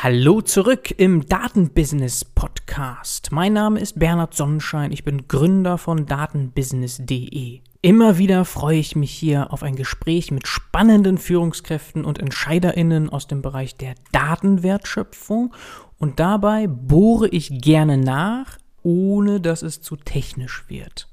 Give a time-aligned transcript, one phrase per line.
[0.00, 3.32] Hallo zurück im Datenbusiness Podcast.
[3.32, 7.62] Mein Name ist Bernhard Sonnenschein, ich bin Gründer von datenbusiness.de.
[7.82, 13.26] Immer wieder freue ich mich hier auf ein Gespräch mit spannenden Führungskräften und Entscheiderinnen aus
[13.26, 15.52] dem Bereich der Datenwertschöpfung
[15.98, 21.08] und dabei bohre ich gerne nach, ohne dass es zu technisch wird.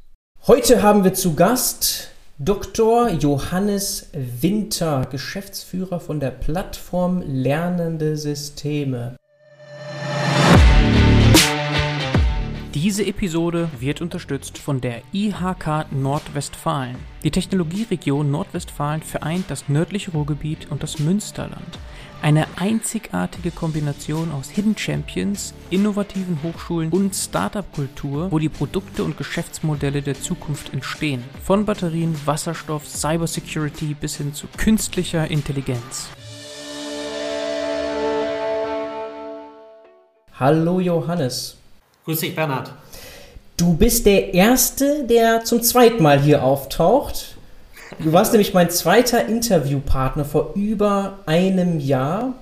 [0.45, 3.11] Heute haben wir zu Gast Dr.
[3.11, 9.15] Johannes Winter, Geschäftsführer von der Plattform Lernende Systeme.
[12.73, 16.97] Diese Episode wird unterstützt von der IHK Nordwestfalen.
[17.23, 21.79] Die Technologieregion Nordwestfalen vereint das nördliche Ruhrgebiet und das Münsterland.
[22.25, 30.01] Eine einzigartige Kombination aus Hidden Champions, innovativen Hochschulen und Startup-Kultur, wo die Produkte und Geschäftsmodelle
[30.01, 31.23] der Zukunft entstehen.
[31.43, 36.07] Von Batterien, Wasserstoff, Cybersecurity bis hin zu künstlicher Intelligenz.
[40.39, 41.57] Hallo Johannes.
[42.05, 42.73] Grüß dich, Bernhard.
[43.55, 47.34] Du bist der Erste, der zum zweiten Mal hier auftaucht.
[47.99, 52.33] Du warst nämlich mein zweiter Interviewpartner vor über einem Jahr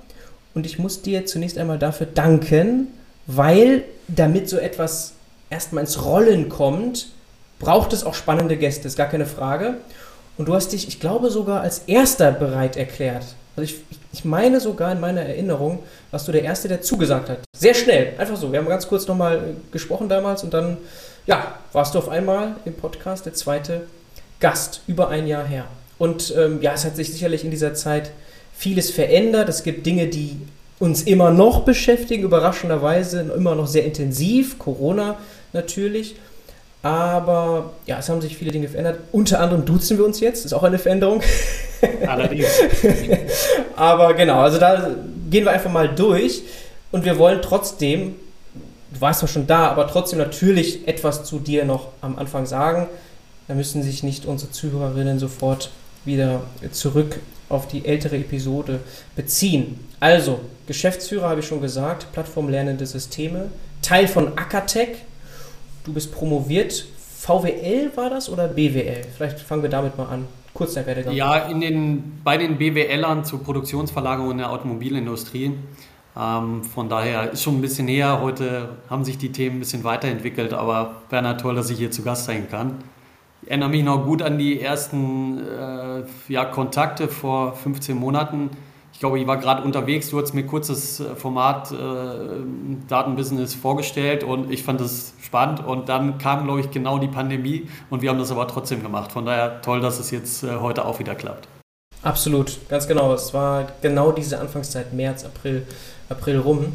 [0.55, 2.87] und ich muss dir zunächst einmal dafür danken,
[3.27, 5.13] weil damit so etwas
[5.49, 7.09] erstmal ins Rollen kommt,
[7.59, 9.75] braucht es auch spannende Gäste, ist gar keine Frage.
[10.37, 13.23] Und du hast dich, ich glaube, sogar als erster bereit erklärt.
[13.55, 15.79] Also ich, ich meine sogar in meiner Erinnerung,
[16.09, 17.39] warst du der Erste, der zugesagt hat.
[17.55, 18.51] Sehr schnell, einfach so.
[18.51, 20.77] Wir haben ganz kurz nochmal gesprochen damals und dann,
[21.27, 23.83] ja, warst du auf einmal im Podcast der zweite
[24.39, 25.65] Gast, über ein Jahr her.
[25.97, 28.11] Und ähm, ja, es hat sich sicherlich in dieser Zeit
[28.55, 29.49] vieles verändert.
[29.49, 30.37] Es gibt Dinge, die
[30.79, 35.17] uns immer noch beschäftigen, überraschenderweise immer noch sehr intensiv, Corona
[35.53, 36.15] natürlich.
[36.81, 38.99] Aber ja, es haben sich viele Dinge verändert.
[39.13, 41.21] Unter anderem duzen wir uns jetzt, ist auch eine Veränderung.
[42.07, 42.49] Allerdings.
[43.77, 44.91] aber genau, also da
[45.29, 46.43] gehen wir einfach mal durch.
[46.91, 48.15] Und wir wollen trotzdem,
[48.93, 52.87] du warst zwar schon da, aber trotzdem natürlich etwas zu dir noch am Anfang sagen.
[53.47, 55.71] Da müssen sich nicht unsere Zuhörerinnen sofort
[56.05, 58.79] wieder zurück auf die ältere Episode
[59.15, 59.79] beziehen.
[59.99, 63.49] Also, Geschäftsführer habe ich schon gesagt, Plattform Lernende Systeme,
[63.81, 64.97] Teil von Acatec.
[65.83, 66.85] Du bist promoviert.
[67.19, 69.01] VWL war das oder BWL?
[69.15, 70.27] Vielleicht fangen wir damit mal an.
[70.53, 71.13] Kurz der Werdegang.
[71.13, 75.53] Ja, in den, bei den BWLern zur Produktionsverlagerung in der Automobilindustrie.
[76.15, 78.21] Ähm, von daher ist schon ein bisschen näher.
[78.21, 82.03] Heute haben sich die Themen ein bisschen weiterentwickelt, aber Bernhard, toll, dass ich hier zu
[82.03, 82.75] Gast sein kann.
[83.43, 88.49] Ich erinnere mich noch gut an die ersten äh, ja, Kontakte vor 15 Monaten.
[88.93, 91.75] Ich glaube, ich war gerade unterwegs, du hast mir kurzes äh, Format äh,
[92.87, 95.65] Datenbusiness vorgestellt und ich fand das spannend.
[95.65, 99.11] Und dann kam, glaube ich, genau die Pandemie und wir haben das aber trotzdem gemacht.
[99.11, 101.49] Von daher toll, dass es jetzt äh, heute auch wieder klappt.
[102.01, 103.13] Absolut, ganz genau.
[103.13, 105.67] Es war genau diese Anfangszeit, März, April,
[106.07, 106.71] April rum.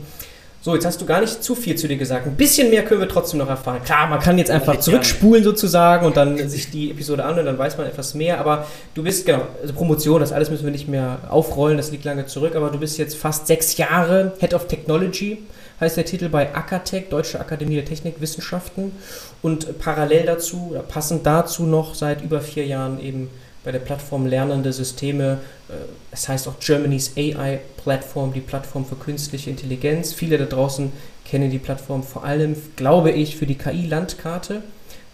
[0.68, 2.26] So, jetzt hast du gar nicht zu viel zu dir gesagt.
[2.26, 3.82] Ein bisschen mehr können wir trotzdem noch erfahren.
[3.82, 7.78] Klar, man kann jetzt einfach zurückspulen sozusagen und dann sich die Episode anhören, dann weiß
[7.78, 8.38] man etwas mehr.
[8.38, 12.04] Aber du bist, genau, also Promotion, das alles müssen wir nicht mehr aufrollen, das liegt
[12.04, 12.54] lange zurück.
[12.54, 15.38] Aber du bist jetzt fast sechs Jahre Head of Technology,
[15.80, 18.92] heißt der Titel bei ACATEC, Deutsche Akademie der Technikwissenschaften.
[19.40, 23.30] Und parallel dazu, oder passend dazu noch seit über vier Jahren eben
[23.68, 25.40] bei der Plattform Lernende Systeme.
[25.68, 25.74] Äh,
[26.10, 30.14] es heißt auch Germany's AI Plattform, die Plattform für künstliche Intelligenz.
[30.14, 30.90] Viele da draußen
[31.26, 34.62] kennen die Plattform vor allem, glaube ich, für die KI-Landkarte,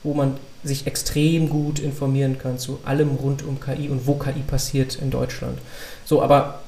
[0.04, 4.42] wo man sich extrem gut informieren kann zu allem rund um KI und wo KI
[4.46, 5.58] passiert in Deutschland.
[6.04, 6.60] So, aber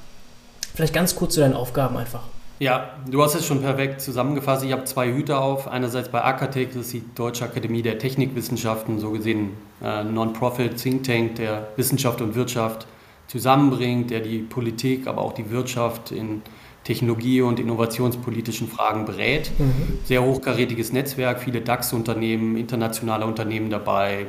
[0.75, 2.25] vielleicht ganz kurz zu deinen Aufgaben einfach.
[2.59, 4.65] Ja, du hast es schon perfekt zusammengefasst.
[4.65, 5.69] Ich habe zwei Hüte auf.
[5.69, 9.51] Einerseits bei Akatec, das ist die Deutsche Akademie der Technikwissenschaften, so gesehen
[9.83, 12.87] äh, Non-Profit Think Tank, der Wissenschaft und Wirtschaft
[13.27, 16.43] zusammenbringt, der die Politik, aber auch die Wirtschaft in
[16.85, 19.51] Technologie- und innovationspolitischen Fragen berät.
[19.59, 19.99] Mhm.
[20.05, 24.27] Sehr hochkarätiges Netzwerk, viele DAX-Unternehmen, internationale Unternehmen dabei,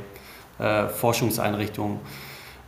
[0.57, 1.99] äh, Forschungseinrichtungen.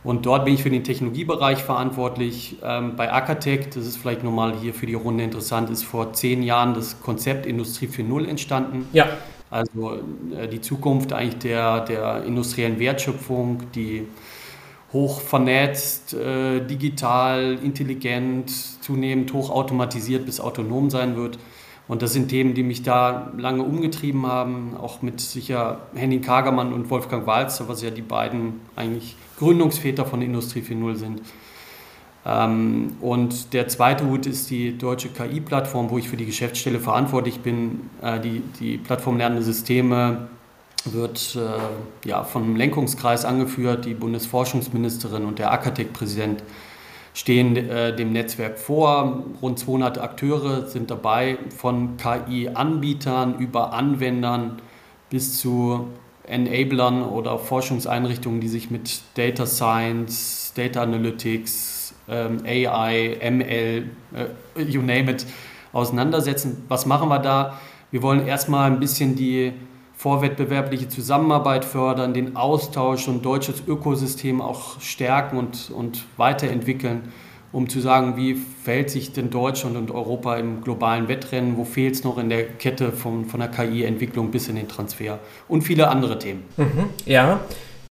[0.02, 2.56] Und dort bin ich für den Technologiebereich verantwortlich.
[2.62, 6.42] Ähm, bei Acatec, das ist vielleicht nochmal hier für die Runde interessant, ist vor zehn
[6.42, 8.88] Jahren das Konzept Industrie 4.0 entstanden.
[8.92, 9.08] Ja.
[9.50, 9.98] Also
[10.36, 14.06] äh, die Zukunft eigentlich der, der industriellen Wertschöpfung, die
[14.92, 18.50] hoch vernetzt, äh, digital, intelligent,
[18.82, 21.38] zunehmend hochautomatisiert bis autonom sein wird.
[21.88, 26.72] Und das sind Themen, die mich da lange umgetrieben haben, auch mit sicher Henning Kagermann
[26.72, 31.22] und Wolfgang Walzer, was ja die beiden eigentlich Gründungsväter von Industrie 4.0 sind.
[32.26, 37.40] Ähm, und der zweite Hut ist die deutsche KI-Plattform, wo ich für die Geschäftsstelle verantwortlich
[37.40, 37.90] bin.
[38.02, 40.28] Äh, die, die Plattform Lernende Systeme
[40.84, 46.42] wird äh, ja, vom Lenkungskreis angeführt, die Bundesforschungsministerin und der Akatec-Präsident
[47.12, 49.24] stehen äh, dem Netzwerk vor.
[49.42, 54.62] Rund 200 Akteure sind dabei, von KI-Anbietern über Anwendern
[55.10, 55.88] bis zu
[56.26, 61.69] Enablern oder Forschungseinrichtungen, die sich mit Data Science, Data Analytics,
[62.10, 63.84] AI, ML,
[64.14, 65.26] äh, you name it,
[65.72, 66.64] auseinandersetzen.
[66.68, 67.58] Was machen wir da?
[67.90, 69.52] Wir wollen erstmal ein bisschen die
[69.96, 77.12] vorwettbewerbliche Zusammenarbeit fördern, den Austausch und deutsches Ökosystem auch stärken und, und weiterentwickeln,
[77.52, 81.96] um zu sagen, wie verhält sich denn Deutschland und Europa im globalen Wettrennen, wo fehlt
[81.96, 85.18] es noch in der Kette von, von der KI-Entwicklung bis in den Transfer
[85.48, 86.44] und viele andere Themen.
[86.56, 87.40] Mhm, ja,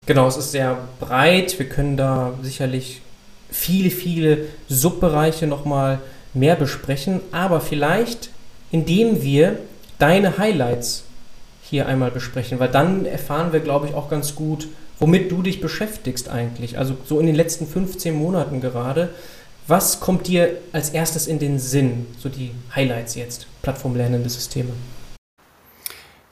[0.04, 1.56] genau, es ist sehr breit.
[1.60, 3.02] Wir können da sicherlich
[3.50, 6.00] viele, viele Subbereiche nochmal
[6.34, 8.30] mehr besprechen, aber vielleicht,
[8.70, 9.58] indem wir
[9.98, 11.04] deine Highlights
[11.62, 14.68] hier einmal besprechen, weil dann erfahren wir, glaube ich, auch ganz gut,
[14.98, 16.78] womit du dich beschäftigst eigentlich.
[16.78, 19.10] Also so in den letzten 15 Monaten gerade.
[19.66, 22.06] Was kommt dir als erstes in den Sinn?
[22.18, 24.70] So die Highlights jetzt, plattformlernende Systeme.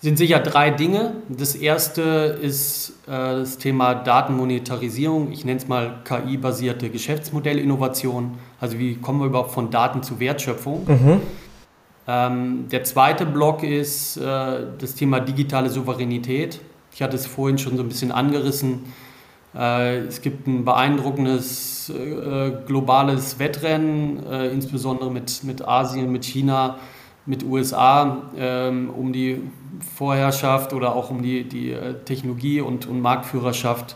[0.00, 1.12] Sind sicher drei Dinge.
[1.28, 2.02] Das erste
[2.40, 5.32] ist äh, das Thema Datenmonetarisierung.
[5.32, 8.38] Ich nenne es mal KI-basierte Geschäftsmodellinnovation.
[8.60, 10.86] Also wie kommen wir überhaupt von Daten zu Wertschöpfung?
[10.86, 11.20] Mhm.
[12.06, 16.60] Ähm, der zweite Block ist äh, das Thema digitale Souveränität.
[16.92, 18.84] Ich hatte es vorhin schon so ein bisschen angerissen.
[19.54, 26.78] Äh, es gibt ein beeindruckendes äh, globales Wettrennen, äh, insbesondere mit, mit Asien, mit China,
[27.28, 29.40] mit USA, ähm, um die
[29.96, 33.94] Vorherrschaft oder auch um die, die äh, Technologie und, und Marktführerschaft,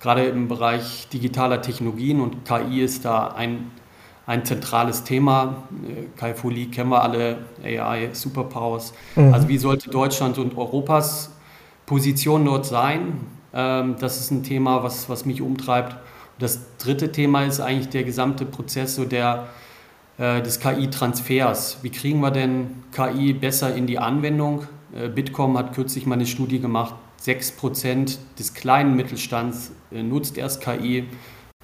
[0.00, 2.20] gerade im Bereich digitaler Technologien.
[2.20, 3.70] Und KI ist da ein
[4.30, 5.64] ein zentrales Thema.
[6.16, 8.92] Kai Foli kennen wir alle, AI, Superpowers.
[9.16, 9.34] Mhm.
[9.34, 11.32] Also wie sollte Deutschland und Europas
[11.84, 13.26] Position dort sein?
[13.52, 15.94] Ähm, das ist ein Thema, was, was mich umtreibt.
[15.94, 19.46] Und das dritte Thema ist eigentlich der gesamte Prozess so der, äh,
[20.20, 21.78] des KI-Transfers.
[21.82, 24.64] Wie kriegen wir denn KI besser in die Anwendung?
[24.94, 26.94] Äh, Bitkom hat kürzlich mal eine Studie gemacht,
[27.24, 31.04] 6% des kleinen Mittelstands äh, nutzt erst KI.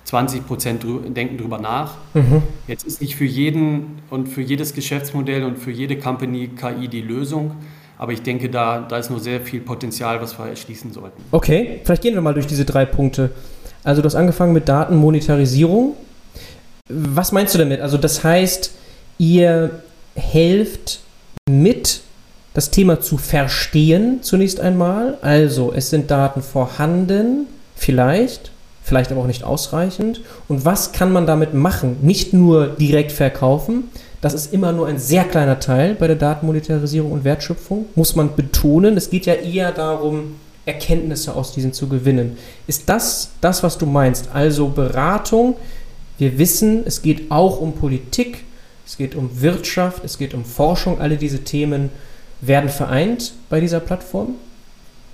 [0.04, 0.84] 20 Prozent
[1.16, 1.94] denken darüber nach.
[2.14, 2.42] Mhm.
[2.68, 7.00] Jetzt ist nicht für jeden und für jedes Geschäftsmodell und für jede Company KI die
[7.00, 7.56] Lösung.
[7.98, 11.20] Aber ich denke, da, da ist nur sehr viel Potenzial, was wir erschließen sollten.
[11.32, 13.32] Okay, vielleicht gehen wir mal durch diese drei Punkte.
[13.82, 15.94] Also du hast angefangen mit Datenmonetarisierung.
[16.88, 17.80] Was meinst du damit?
[17.80, 18.72] Also das heißt,
[19.18, 19.82] ihr
[20.14, 21.00] helft
[21.48, 22.00] mit,
[22.54, 25.18] das Thema zu verstehen zunächst einmal.
[25.22, 28.50] Also es sind Daten vorhanden, vielleicht
[28.86, 30.20] vielleicht aber auch nicht ausreichend.
[30.48, 31.96] Und was kann man damit machen?
[32.02, 33.90] Nicht nur direkt verkaufen,
[34.20, 38.34] das ist immer nur ein sehr kleiner Teil bei der Datenmonetarisierung und Wertschöpfung, muss man
[38.36, 38.96] betonen.
[38.96, 42.38] Es geht ja eher darum, Erkenntnisse aus diesen zu gewinnen.
[42.66, 44.28] Ist das das, was du meinst?
[44.32, 45.56] Also Beratung,
[46.18, 48.44] wir wissen, es geht auch um Politik,
[48.86, 51.90] es geht um Wirtschaft, es geht um Forschung, alle diese Themen
[52.40, 54.34] werden vereint bei dieser Plattform.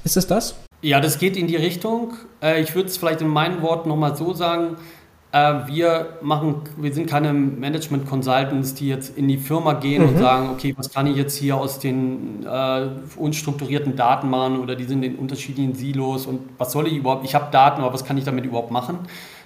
[0.05, 0.57] Ist es das?
[0.83, 2.15] Ja, das geht in die Richtung.
[2.43, 4.77] Äh, ich würde es vielleicht in meinen Worten nochmal so sagen.
[5.31, 10.09] Äh, wir machen, wir sind keine Management Consultants, die jetzt in die Firma gehen mhm.
[10.09, 14.75] und sagen, okay, was kann ich jetzt hier aus den äh, unstrukturierten Daten machen oder
[14.75, 17.25] die sind in unterschiedlichen Silos und was soll ich überhaupt?
[17.25, 18.99] Ich habe Daten, aber was kann ich damit überhaupt machen?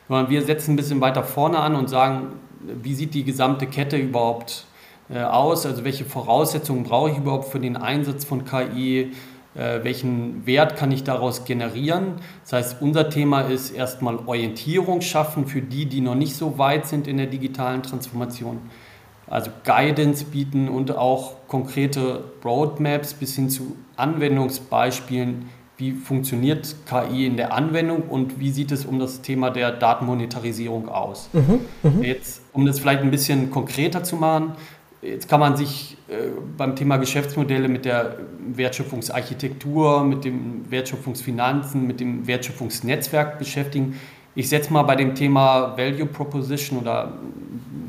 [0.08, 4.66] Wir setzen ein bisschen weiter vorne an und sagen, wie sieht die gesamte Kette überhaupt
[5.10, 5.66] äh, aus?
[5.66, 9.12] Also welche Voraussetzungen brauche ich überhaupt für den Einsatz von KI?
[9.56, 12.16] Äh, welchen Wert kann ich daraus generieren.
[12.42, 16.86] Das heißt, unser Thema ist erstmal Orientierung schaffen für die, die noch nicht so weit
[16.86, 18.58] sind in der digitalen Transformation.
[19.28, 27.36] Also Guidance bieten und auch konkrete Roadmaps bis hin zu Anwendungsbeispielen, wie funktioniert KI in
[27.36, 31.28] der Anwendung und wie sieht es um das Thema der Datenmonetarisierung aus.
[31.32, 32.04] Mhm, mh.
[32.04, 34.52] Jetzt, um das vielleicht ein bisschen konkreter zu machen,
[35.02, 42.00] Jetzt kann man sich äh, beim Thema Geschäftsmodelle mit der Wertschöpfungsarchitektur, mit den Wertschöpfungsfinanzen, mit
[42.00, 44.00] dem Wertschöpfungsnetzwerk beschäftigen.
[44.34, 47.12] Ich setze mal bei dem Thema Value Proposition oder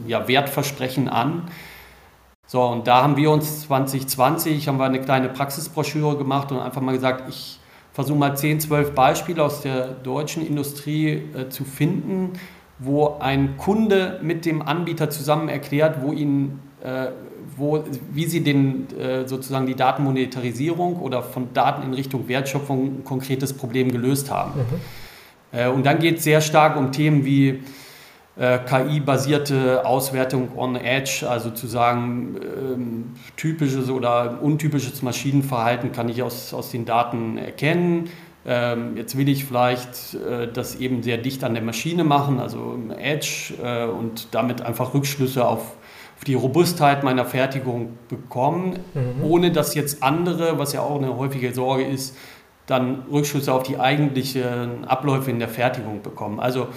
[0.06, 1.44] ja, Wertversprechen an.
[2.46, 6.82] So, und da haben wir uns 2020, haben wir eine kleine Praxisbroschüre gemacht und einfach
[6.82, 7.57] mal gesagt, ich
[7.98, 12.34] versuche mal 10, 12 Beispiele aus der deutschen Industrie äh, zu finden,
[12.78, 17.08] wo ein Kunde mit dem Anbieter zusammen erklärt, wo ihnen äh,
[17.56, 23.04] wo, wie sie den, äh, sozusagen die Datenmonetarisierung oder von Daten in Richtung Wertschöpfung ein
[23.04, 24.60] konkretes Problem gelöst haben.
[24.60, 25.58] Mhm.
[25.60, 27.64] Äh, und dann geht es sehr stark um Themen wie
[28.40, 36.54] KI-basierte Auswertung on Edge, also zu sagen, ähm, typisches oder untypisches Maschinenverhalten kann ich aus,
[36.54, 38.10] aus den Daten erkennen.
[38.46, 42.78] ähm, jetzt will ich vielleicht äh, das eben sehr dicht an der Maschine machen, also
[42.98, 45.76] Edge, äh, und damit einfach Rückschlüsse auf,
[46.16, 49.24] auf die Robustheit meiner Fertigung bekommen, mhm.
[49.24, 52.16] ohne dass jetzt andere, was ja auch eine häufige Sorge ist,
[52.68, 56.40] dann Rückschlüsse auf die eigentlichen Abläufe in der Fertigung bekommen.
[56.40, 56.68] Also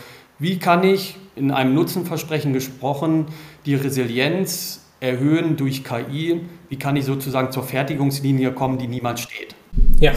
[0.41, 3.27] wie kann ich in einem Nutzenversprechen gesprochen
[3.67, 6.41] die Resilienz erhöhen durch KI?
[6.69, 9.55] Wie kann ich sozusagen zur Fertigungslinie kommen, die niemals steht?
[10.01, 10.13] Ja,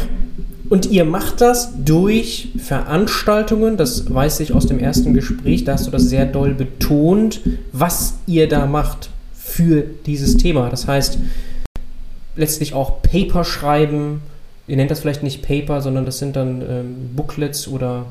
[0.70, 5.86] und ihr macht das durch Veranstaltungen, das weiß ich aus dem ersten Gespräch, da hast
[5.86, 10.70] du das sehr doll betont, was ihr da macht für dieses Thema.
[10.70, 11.20] Das heißt,
[12.36, 14.22] letztlich auch Paper schreiben,
[14.68, 18.06] ihr nennt das vielleicht nicht Paper, sondern das sind dann ähm, Booklets oder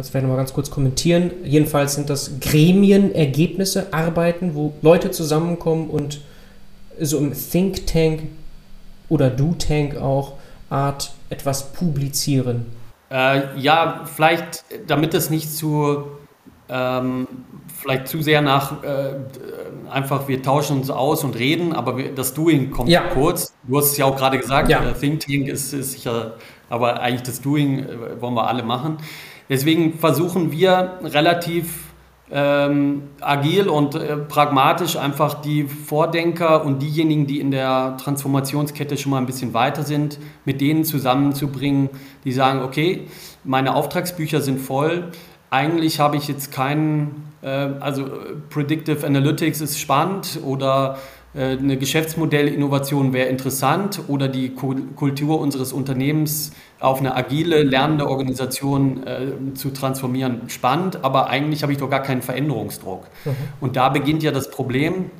[0.00, 1.30] kannst du vielleicht nochmal ganz kurz kommentieren.
[1.44, 6.22] Jedenfalls sind das Gremienergebnisse, Arbeiten, wo Leute zusammenkommen und
[6.98, 8.22] so im Think Tank
[9.10, 10.38] oder Do Tank auch
[10.70, 12.64] Art etwas publizieren?
[13.10, 16.04] Äh, ja, vielleicht, damit es nicht zu,
[16.70, 17.26] ähm,
[17.78, 19.16] vielleicht zu sehr nach, äh,
[19.90, 23.02] einfach wir tauschen uns aus und reden, aber wir, das Doing kommt ja.
[23.12, 23.52] kurz.
[23.64, 24.80] Du hast es ja auch gerade gesagt, ja.
[24.92, 26.36] Think Tank ist, ist sicher,
[26.70, 28.96] aber eigentlich das Doing äh, wollen wir alle machen.
[29.50, 31.90] Deswegen versuchen wir relativ
[32.30, 39.10] ähm, agil und äh, pragmatisch einfach die Vordenker und diejenigen, die in der Transformationskette schon
[39.10, 41.90] mal ein bisschen weiter sind, mit denen zusammenzubringen,
[42.24, 43.08] die sagen, okay,
[43.42, 45.10] meine Auftragsbücher sind voll,
[45.50, 48.06] eigentlich habe ich jetzt keinen, äh, also
[48.50, 56.50] Predictive Analytics ist spannend oder äh, eine Geschäftsmodellinnovation wäre interessant oder die Kultur unseres Unternehmens
[56.80, 62.02] auf eine agile, lernende Organisation äh, zu transformieren, spannend, aber eigentlich habe ich doch gar
[62.02, 63.06] keinen Veränderungsdruck.
[63.24, 63.30] Mhm.
[63.60, 65.10] Und da beginnt ja das Problem.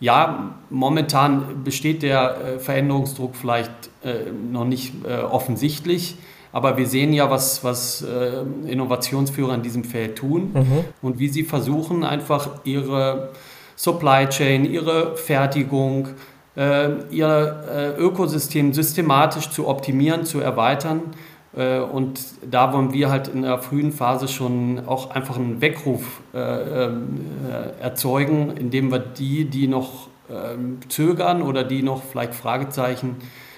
[0.00, 3.70] Ja, momentan besteht der äh, Veränderungsdruck vielleicht
[4.02, 6.16] äh, noch nicht äh, offensichtlich,
[6.52, 10.84] aber wir sehen ja, was, was äh, Innovationsführer in diesem Feld tun mhm.
[11.02, 13.30] und wie sie versuchen, einfach ihre
[13.82, 16.08] Supply Chain, ihre Fertigung,
[16.54, 21.00] äh, ihr äh, Ökosystem systematisch zu optimieren, zu erweitern.
[21.56, 26.20] Äh, und da wollen wir halt in der frühen Phase schon auch einfach einen Weckruf
[26.34, 27.20] ähm,
[27.80, 33.16] erzeugen, indem wir die, die noch ähm, zögern oder die noch vielleicht Fragezeichen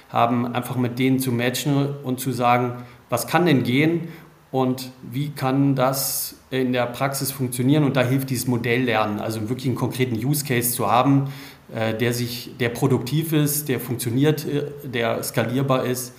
[0.09, 4.07] haben, einfach mit denen zu matchen und zu sagen, was kann denn gehen
[4.53, 9.67] und wie kann das in der Praxis funktionieren und da hilft dieses Modelllernen, also wirklich
[9.67, 11.33] einen konkreten Use Case zu haben,
[11.75, 16.13] äh, der sich, der produktiv ist, der funktioniert, äh, der skalierbar ist,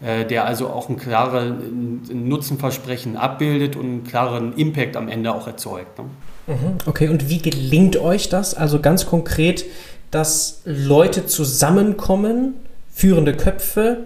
[0.00, 1.52] äh, der also auch ein klares
[2.10, 5.98] Nutzenversprechen abbildet und einen klaren Impact am Ende auch erzeugt.
[5.98, 6.04] Ne?
[6.46, 6.78] Mhm.
[6.86, 8.54] Okay, und wie gelingt euch das?
[8.54, 9.66] Also ganz konkret,
[10.10, 12.54] dass Leute zusammenkommen,
[12.90, 14.04] führende Köpfe,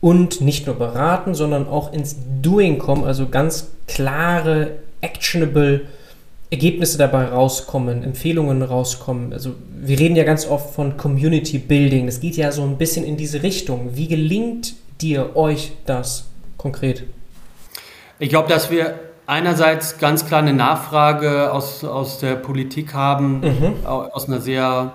[0.00, 5.82] und nicht nur beraten, sondern auch ins Doing kommen, also ganz klare actionable
[6.50, 9.32] Ergebnisse dabei rauskommen, Empfehlungen rauskommen.
[9.32, 12.06] Also wir reden ja ganz oft von Community Building.
[12.06, 13.90] Das geht ja so ein bisschen in diese Richtung.
[13.94, 16.26] Wie gelingt dir euch das
[16.56, 17.04] konkret?
[18.18, 23.86] Ich glaube, dass wir einerseits ganz klar eine Nachfrage aus, aus der Politik haben, mhm.
[23.86, 24.92] aus einer sehr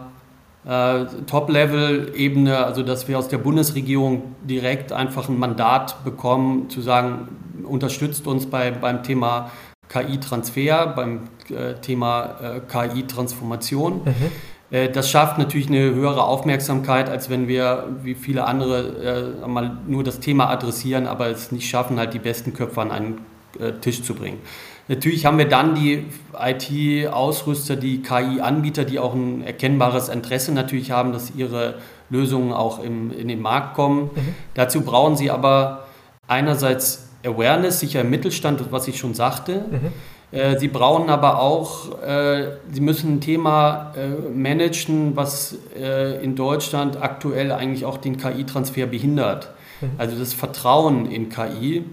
[0.65, 7.27] äh, Top-Level-Ebene, also dass wir aus der Bundesregierung direkt einfach ein Mandat bekommen, zu sagen,
[7.63, 9.51] unterstützt uns bei, beim Thema
[9.89, 14.01] KI-Transfer, beim äh, Thema äh, KI-Transformation.
[14.05, 14.31] Mhm.
[14.71, 19.77] Äh, das schafft natürlich eine höhere Aufmerksamkeit, als wenn wir, wie viele andere, äh, mal
[19.87, 23.21] nur das Thema adressieren, aber es nicht schaffen, halt die besten Köpfe an einen
[23.59, 24.39] äh, Tisch zu bringen.
[24.87, 26.05] Natürlich haben wir dann die
[26.37, 31.75] IT-Ausrüster, die KI-Anbieter, die auch ein erkennbares Interesse natürlich haben, dass ihre
[32.09, 34.11] Lösungen auch im, in den Markt kommen.
[34.13, 34.35] Mhm.
[34.53, 35.85] Dazu brauchen sie aber
[36.27, 39.65] einerseits Awareness, sicher im Mittelstand, was ich schon sagte.
[39.71, 40.37] Mhm.
[40.37, 46.35] Äh, sie brauchen aber auch, äh, sie müssen ein Thema äh, managen, was äh, in
[46.35, 49.49] Deutschland aktuell eigentlich auch den KI-Transfer behindert.
[49.81, 49.91] Mhm.
[49.97, 51.83] Also das Vertrauen in KI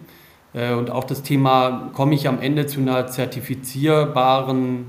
[0.54, 4.87] und auch das Thema, komme ich am Ende zu einer zertifizierbaren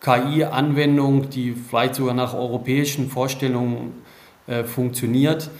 [0.00, 3.92] KI-Anwendung, die vielleicht sogar nach europäischen Vorstellungen
[4.46, 5.50] äh, funktioniert.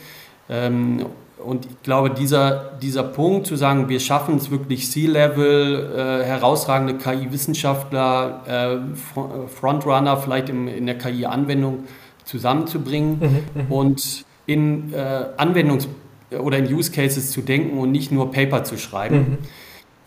[0.49, 1.07] Ähm,
[1.45, 6.95] und ich glaube, dieser, dieser Punkt zu sagen, wir schaffen es wirklich C-Level, äh, herausragende
[6.95, 11.85] KI-Wissenschaftler, äh, Frontrunner vielleicht im, in der KI-Anwendung
[12.25, 15.89] zusammenzubringen mhm, mhm, und in äh, Anwendungs-
[16.39, 19.17] oder in Use Cases zu denken und nicht nur Paper zu schreiben.
[19.17, 19.39] Mhm.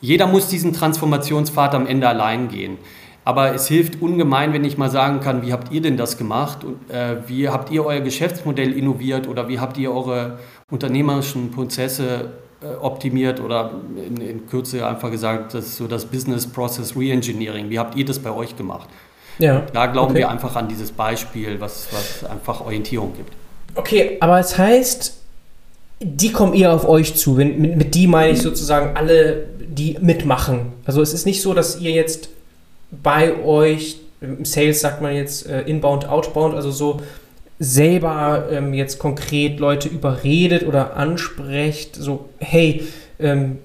[0.02, 2.78] Jeder muss diesen Transformationspfad am Ende allein gehen.
[3.26, 6.66] Aber es hilft ungemein, wenn ich mal sagen kann, wie habt ihr denn das gemacht?
[6.66, 10.40] Und, äh, wie habt ihr euer Geschäftsmodell innoviert oder wie habt ihr eure
[10.70, 12.32] unternehmerischen Prozesse
[12.82, 17.70] optimiert oder in, in, Kürze einfach gesagt, das ist so das Business Process Reengineering.
[17.70, 18.88] Wie habt ihr das bei euch gemacht?
[19.40, 19.64] Ja.
[19.74, 20.20] Da glauben okay.
[20.20, 23.34] wir einfach an dieses Beispiel, was, was einfach Orientierung gibt.
[23.76, 25.23] Okay, aber es heißt,
[26.02, 27.34] die kommen eher auf euch zu.
[27.34, 30.74] Mit, mit die meine ich sozusagen alle, die mitmachen.
[30.86, 32.30] Also es ist nicht so, dass ihr jetzt
[32.92, 37.02] bei euch, im Sales sagt man jetzt äh, inbound, outbound, also so
[37.60, 42.84] selber ähm, jetzt konkret Leute überredet oder ansprecht, so hey,
[43.20, 43.60] ähm,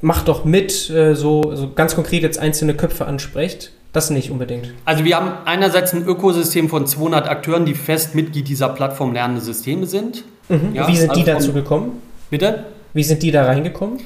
[0.00, 3.72] mach doch mit, äh, so, so ganz konkret jetzt einzelne Köpfe ansprecht.
[3.92, 4.72] Das nicht unbedingt.
[4.84, 9.40] Also wir haben einerseits ein Ökosystem von 200 Akteuren, die fest Mitglied dieser Plattform lernende
[9.42, 10.22] Systeme sind.
[10.50, 10.74] Mhm.
[10.74, 12.02] Ja, Wie sind also die dazu gekommen?
[12.28, 12.64] Bitte?
[12.92, 13.98] Wie sind die da reingekommen?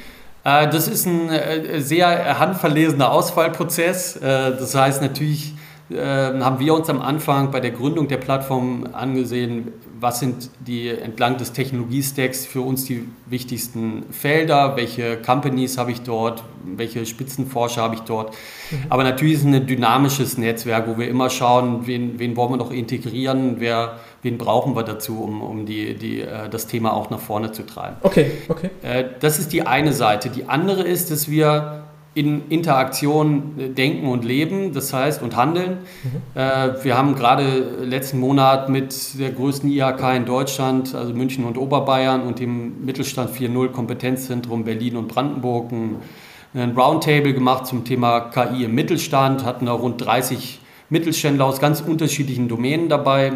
[0.44, 4.16] Äh, das ist ein äh, sehr handverlesener Auswahlprozess.
[4.16, 5.54] Äh, das heißt natürlich
[5.96, 9.68] haben wir uns am Anfang bei der Gründung der Plattform angesehen,
[10.04, 16.02] was sind die entlang des Technologiestacks für uns die wichtigsten Felder, welche Companies habe ich
[16.02, 18.34] dort, welche Spitzenforscher habe ich dort.
[18.70, 18.84] Mhm.
[18.90, 22.56] Aber natürlich ist es ein dynamisches Netzwerk, wo wir immer schauen, wen, wen wollen wir
[22.58, 27.08] noch integrieren, wer, wen brauchen wir dazu, um, um die, die, äh, das Thema auch
[27.08, 27.96] nach vorne zu treiben.
[28.02, 28.70] Okay, okay.
[28.82, 30.28] Äh, das ist die eine Seite.
[30.28, 31.83] Die andere ist, dass wir
[32.14, 35.78] in Interaktion äh, denken und leben, das heißt und handeln.
[36.02, 36.40] Mhm.
[36.40, 41.58] Äh, wir haben gerade letzten Monat mit der größten IHK in Deutschland, also München und
[41.58, 45.96] Oberbayern und dem Mittelstand 4.0 Kompetenzzentrum Berlin und Brandenburg ein,
[46.54, 51.80] ein Roundtable gemacht zum Thema KI im Mittelstand, hatten da rund 30 Mittelständler aus ganz
[51.80, 53.32] unterschiedlichen Domänen dabei,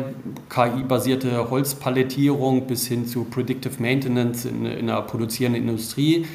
[0.51, 6.27] KI-basierte Holzpalettierung bis hin zu Predictive Maintenance in, in der produzierenden Industrie.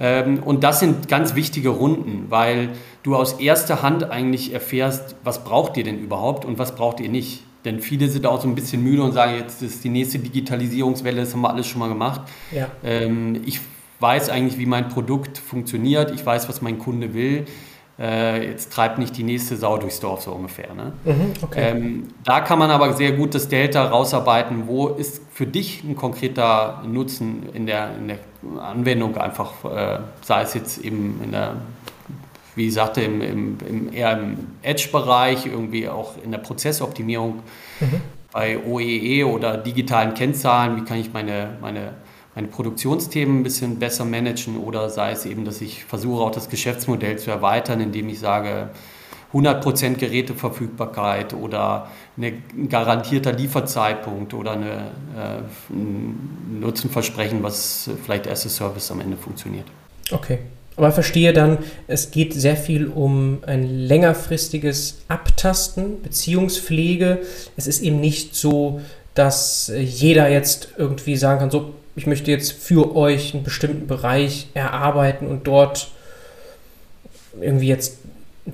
[0.00, 2.70] Ähm, und das sind ganz wichtige Runden, weil
[3.02, 7.08] du aus erster Hand eigentlich erfährst, was braucht ihr denn überhaupt und was braucht ihr
[7.08, 7.42] nicht.
[7.64, 11.20] Denn viele sind auch so ein bisschen müde und sagen, jetzt ist die nächste Digitalisierungswelle,
[11.20, 12.22] das haben wir alles schon mal gemacht.
[12.52, 12.68] Ja.
[12.84, 13.60] Ähm, ich
[14.00, 17.46] weiß eigentlich, wie mein Produkt funktioniert, ich weiß, was mein Kunde will
[17.98, 20.72] äh, jetzt treibt nicht die nächste Sau durchs Dorf so ungefähr.
[20.74, 20.92] Ne?
[21.04, 21.70] Mhm, okay.
[21.70, 25.96] ähm, da kann man aber sehr gut das Delta rausarbeiten, wo ist für dich ein
[25.96, 28.18] konkreter Nutzen in der, in der
[28.60, 31.56] Anwendung einfach, äh, sei es jetzt eben in der,
[32.54, 37.40] wie ich sagte, im, im, im eher im Edge-Bereich, irgendwie auch in der Prozessoptimierung
[37.80, 38.00] mhm.
[38.32, 41.92] bei OEE e oder digitalen Kennzahlen, wie kann ich meine, meine
[42.38, 46.48] meine Produktionsthemen ein bisschen besser managen oder sei es eben, dass ich versuche auch das
[46.48, 48.70] Geschäftsmodell zu erweitern, indem ich sage,
[49.32, 58.90] 100% Geräteverfügbarkeit oder ein garantierter Lieferzeitpunkt oder eine, äh, ein Nutzenversprechen, was vielleicht erste Service
[58.90, 59.66] am Ende funktioniert.
[60.10, 60.38] Okay.
[60.76, 67.18] Aber verstehe dann, es geht sehr viel um ein längerfristiges Abtasten, Beziehungspflege.
[67.56, 68.80] Es ist eben nicht so,
[69.14, 74.46] dass jeder jetzt irgendwie sagen kann, so, ich möchte jetzt für euch einen bestimmten Bereich
[74.54, 75.90] erarbeiten und dort
[77.40, 77.97] irgendwie jetzt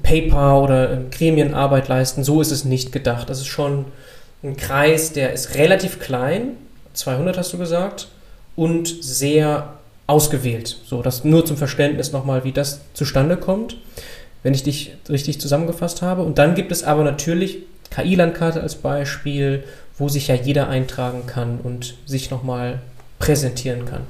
[0.03, 2.25] Paper oder Gremienarbeit leisten.
[2.25, 3.31] So ist es nicht gedacht.
[3.31, 3.87] Das ist schon
[4.43, 6.57] ein Kreis, der ist relativ klein,
[6.93, 8.09] 200 hast du gesagt,
[8.57, 9.75] und sehr
[10.07, 10.79] ausgewählt.
[10.85, 13.77] So, das nur zum Verständnis nochmal, wie das zustande kommt,
[14.43, 16.23] wenn ich dich richtig zusammengefasst habe.
[16.23, 19.65] Und dann gibt es aber natürlich KI-Landkarte als Beispiel,
[19.97, 22.81] wo sich ja jeder eintragen kann und sich nochmal
[23.19, 24.03] präsentieren kann.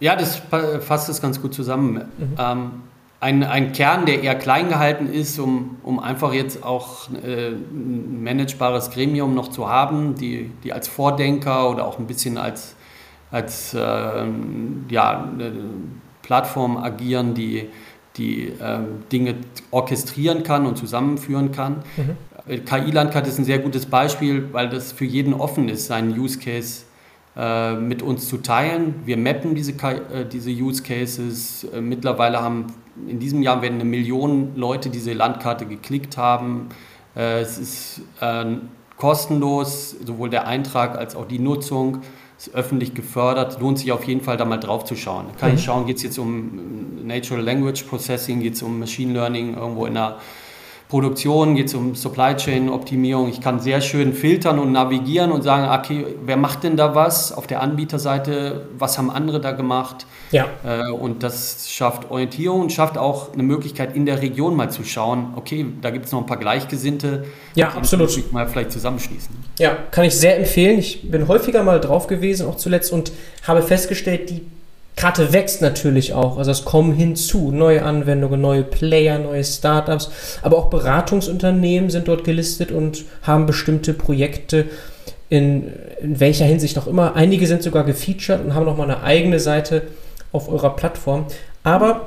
[0.00, 0.40] Ja, das
[0.80, 1.94] fasst es ganz gut zusammen.
[2.18, 2.36] Mhm.
[2.38, 2.70] Ähm,
[3.24, 8.22] ein, ein Kern, der eher klein gehalten ist, um, um einfach jetzt auch äh, ein
[8.22, 12.76] managebares Gremium noch zu haben, die, die als Vordenker oder auch ein bisschen als,
[13.30, 13.78] als äh,
[14.90, 15.32] ja,
[16.20, 17.70] Plattform agieren, die,
[18.18, 19.36] die äh, Dinge
[19.70, 21.82] orchestrieren kann und zusammenführen kann.
[21.96, 22.64] Mhm.
[22.66, 26.82] KI-Landkarte ist ein sehr gutes Beispiel, weil das für jeden offen ist, seinen Use Case
[27.38, 28.96] äh, mit uns zu teilen.
[29.06, 31.64] Wir mappen diese, äh, diese Use Cases.
[31.72, 32.66] Äh, mittlerweile haben
[33.08, 36.68] in diesem Jahr werden eine Million Leute diese Landkarte geklickt haben.
[37.14, 38.02] es ist
[38.96, 42.02] kostenlos, sowohl der Eintrag als auch die Nutzung
[42.38, 43.60] ist öffentlich gefördert.
[43.60, 45.26] Lohnt sich auf jeden Fall da mal drauf zu schauen.
[45.32, 45.56] Da kann mhm.
[45.56, 49.86] ich schauen, geht es jetzt um Natural Language Processing, geht es um Machine Learning irgendwo
[49.86, 50.18] in einer
[50.88, 53.28] Produktion, geht es um Supply Chain Optimierung.
[53.28, 57.32] Ich kann sehr schön filtern und navigieren und sagen, okay, wer macht denn da was
[57.32, 58.68] auf der Anbieterseite?
[58.78, 60.06] Was haben andere da gemacht?
[60.30, 60.46] Ja.
[60.62, 64.84] Äh, und das schafft Orientierung und schafft auch eine Möglichkeit in der Region mal zu
[64.84, 67.24] schauen, okay, da gibt es noch ein paar Gleichgesinnte.
[67.54, 68.32] Ja, absolut.
[68.32, 69.34] Mal vielleicht zusammenschließen.
[69.58, 70.78] Ja, kann ich sehr empfehlen.
[70.78, 73.12] Ich bin häufiger mal drauf gewesen, auch zuletzt, und
[73.46, 74.42] habe festgestellt, die
[74.96, 76.38] Karte wächst natürlich auch.
[76.38, 80.10] Also es kommen hinzu neue Anwendungen, neue Player, neue Startups,
[80.42, 84.66] aber auch Beratungsunternehmen sind dort gelistet und haben bestimmte Projekte,
[85.28, 87.16] in, in welcher Hinsicht auch immer.
[87.16, 89.82] Einige sind sogar gefeatured und haben nochmal eine eigene Seite
[90.32, 91.26] auf eurer Plattform.
[91.64, 92.02] Aber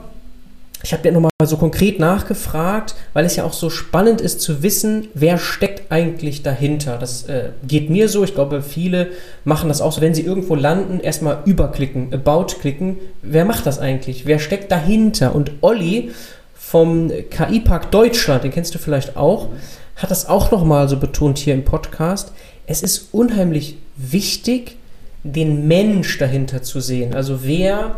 [0.83, 4.61] ich habe ja nochmal so konkret nachgefragt, weil es ja auch so spannend ist zu
[4.61, 6.97] wissen, wer steckt eigentlich dahinter.
[6.97, 9.09] Das äh, geht mir so, ich glaube, viele
[9.43, 12.97] machen das auch so, wenn sie irgendwo landen, erstmal überklicken, About klicken.
[13.21, 14.25] Wer macht das eigentlich?
[14.25, 15.33] Wer steckt dahinter?
[15.33, 16.11] Und Olli
[16.53, 19.49] vom KI-Park Deutschland, den kennst du vielleicht auch,
[19.95, 22.33] hat das auch nochmal so betont hier im Podcast.
[22.67, 24.77] Es ist unheimlich wichtig,
[25.23, 27.15] den Mensch dahinter zu sehen.
[27.15, 27.97] Also wer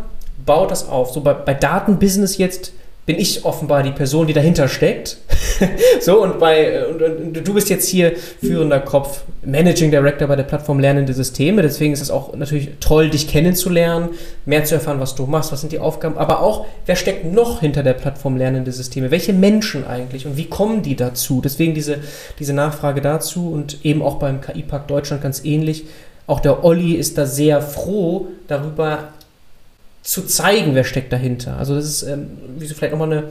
[0.49, 1.11] baut das auf.
[1.11, 2.73] So bei, bei Datenbusiness jetzt
[3.05, 5.17] bin ich offenbar die Person, die dahinter steckt.
[6.01, 10.43] so, und, bei, und, und, du bist jetzt hier führender Kopf, Managing Director bei der
[10.43, 11.61] Plattform Lernende Systeme.
[11.61, 14.09] Deswegen ist es auch natürlich toll, dich kennenzulernen,
[14.45, 17.59] mehr zu erfahren, was du machst, was sind die Aufgaben, aber auch, wer steckt noch
[17.59, 19.11] hinter der Plattform Lernende Systeme?
[19.11, 21.41] Welche Menschen eigentlich und wie kommen die dazu?
[21.43, 21.97] Deswegen diese,
[22.39, 25.85] diese Nachfrage dazu und eben auch beim KI-Park Deutschland ganz ähnlich.
[26.27, 29.13] Auch der Olli ist da sehr froh darüber,
[30.01, 31.57] zu zeigen, wer steckt dahinter.
[31.57, 33.23] Also das ist ähm, so vielleicht nochmal eine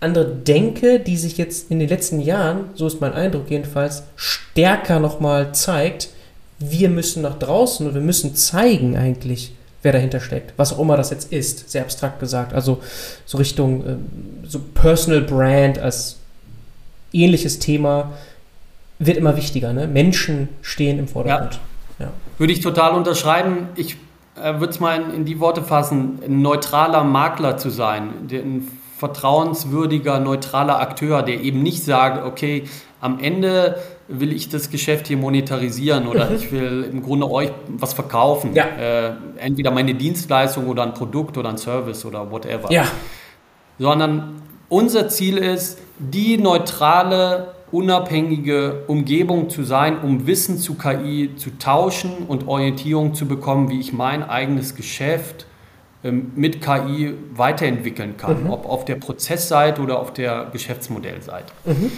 [0.00, 5.00] andere Denke, die sich jetzt in den letzten Jahren, so ist mein Eindruck jedenfalls, stärker
[5.00, 6.10] nochmal zeigt.
[6.58, 10.52] Wir müssen nach draußen und wir müssen zeigen eigentlich, wer dahinter steckt.
[10.56, 12.52] Was auch immer das jetzt ist, sehr abstrakt gesagt.
[12.52, 12.80] Also
[13.24, 14.06] so Richtung ähm,
[14.46, 16.16] so Personal Brand als
[17.12, 18.12] ähnliches Thema
[18.98, 19.72] wird immer wichtiger.
[19.72, 19.86] Ne?
[19.86, 21.54] Menschen stehen im Vordergrund.
[21.98, 22.06] Ja.
[22.06, 22.12] Ja.
[22.38, 23.68] Würde ich total unterschreiben.
[23.76, 23.96] Ich
[24.36, 28.68] äh, würde es mal in, in, die Worte fassen, ein neutraler Makler zu sein, ein
[28.98, 32.64] vertrauenswürdiger, neutraler Akteur, der eben nicht sagt, okay,
[33.00, 33.76] am Ende
[34.08, 38.54] will ich das Geschäft hier monetarisieren oder ich will im Grunde euch was verkaufen.
[38.54, 38.64] Ja.
[38.64, 42.70] Äh, entweder meine Dienstleistung oder ein Produkt oder ein Service oder whatever.
[42.70, 42.86] Ja.
[43.78, 51.58] Sondern unser Ziel ist, die neutrale unabhängige Umgebung zu sein, um Wissen zu KI zu
[51.58, 55.46] tauschen und Orientierung zu bekommen, wie ich mein eigenes Geschäft
[56.04, 58.50] ähm, mit KI weiterentwickeln kann, mhm.
[58.50, 61.52] ob auf der Prozessseite oder auf der Geschäftsmodellseite.
[61.64, 61.90] Mhm.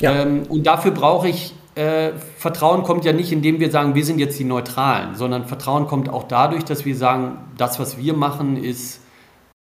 [0.00, 0.22] Ja.
[0.22, 4.18] Ähm, und dafür brauche ich äh, Vertrauen kommt ja nicht, indem wir sagen, wir sind
[4.18, 8.62] jetzt die Neutralen, sondern Vertrauen kommt auch dadurch, dass wir sagen, das, was wir machen,
[8.62, 9.01] ist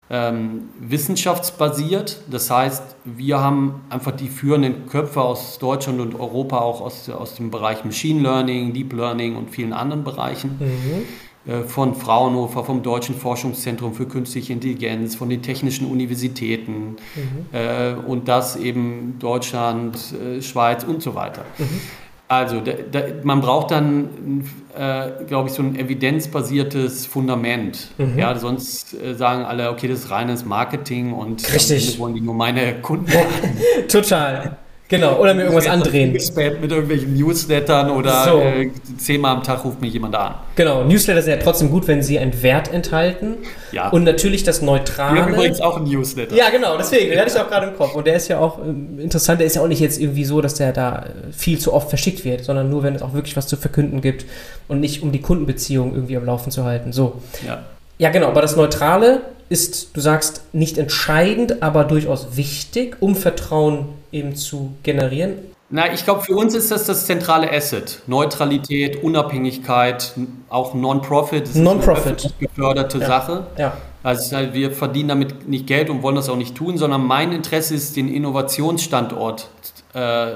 [0.10, 2.22] ähm, wissenschaftsbasiert.
[2.30, 7.36] Das heißt, wir haben einfach die führenden Köpfe aus Deutschland und Europa, auch aus, aus
[7.36, 10.58] dem Bereich Machine Learning, Deep Learning und vielen anderen Bereichen.
[10.60, 11.06] Mhm.
[11.50, 17.46] Äh, von Fraunhofer, vom Deutschen Forschungszentrum für Künstliche Intelligenz, von den technischen Universitäten mhm.
[17.54, 21.46] äh, und das eben Deutschland, äh, Schweiz und so weiter.
[21.58, 21.82] Mhm.
[22.30, 24.46] Also da, da, man braucht dann,
[24.78, 27.88] äh, glaube ich, so ein evidenzbasiertes Fundament.
[27.98, 28.20] Mhm.
[28.20, 31.98] Ja, sonst äh, sagen alle, okay, das ist reines Marketing und Richtig.
[31.98, 33.12] wollen die nur meine Kunden.
[33.88, 34.58] Total.
[34.90, 36.14] Genau, oder mir irgendwas andrehen.
[36.14, 38.40] Mit irgendwelchen Newslettern oder so.
[38.40, 40.34] äh, zehnmal am Tag ruft mich jemand an.
[40.56, 43.38] Genau, Newsletter sind ja trotzdem gut, wenn sie einen Wert enthalten.
[43.72, 43.90] Ja.
[43.90, 45.16] Und natürlich das Neutrale.
[45.16, 46.36] Wir haben übrigens auch einen Newsletter.
[46.36, 47.94] Ja, genau, deswegen, den hatte ich auch gerade im Kopf.
[47.94, 50.42] Und der ist ja auch äh, interessant, der ist ja auch nicht jetzt irgendwie so,
[50.42, 53.38] dass der da äh, viel zu oft verschickt wird, sondern nur, wenn es auch wirklich
[53.38, 54.26] was zu verkünden gibt
[54.68, 56.94] und nicht um die Kundenbeziehung irgendwie am Laufen zu halten.
[56.94, 57.22] So.
[57.46, 57.62] Ja.
[58.00, 63.90] Ja, genau, aber das Neutrale ist, du sagst, nicht entscheidend, aber durchaus wichtig, um Vertrauen
[64.12, 65.34] eben zu generieren.
[65.70, 68.02] Na, ich glaube, für uns ist das das zentrale Asset.
[68.08, 70.14] Neutralität, Unabhängigkeit,
[70.50, 71.44] auch Non-Profit.
[71.44, 72.26] Das Non-Profit.
[72.26, 73.06] Ist eine geförderte ja.
[73.06, 73.48] Sache.
[73.58, 73.78] Ja.
[74.02, 77.34] Also halt, wir verdienen damit nicht Geld und wollen das auch nicht tun, sondern mein
[77.34, 79.50] Interesse ist, den Innovationsstandort
[79.94, 80.28] äh,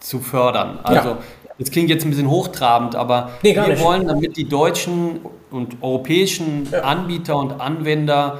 [0.00, 0.80] zu fördern.
[0.82, 1.18] Also ja.
[1.60, 3.82] Das klingt jetzt ein bisschen hochtrabend, aber nee, wir nicht.
[3.82, 5.20] wollen, damit die deutschen
[5.50, 6.80] und europäischen ja.
[6.80, 8.38] Anbieter und Anwender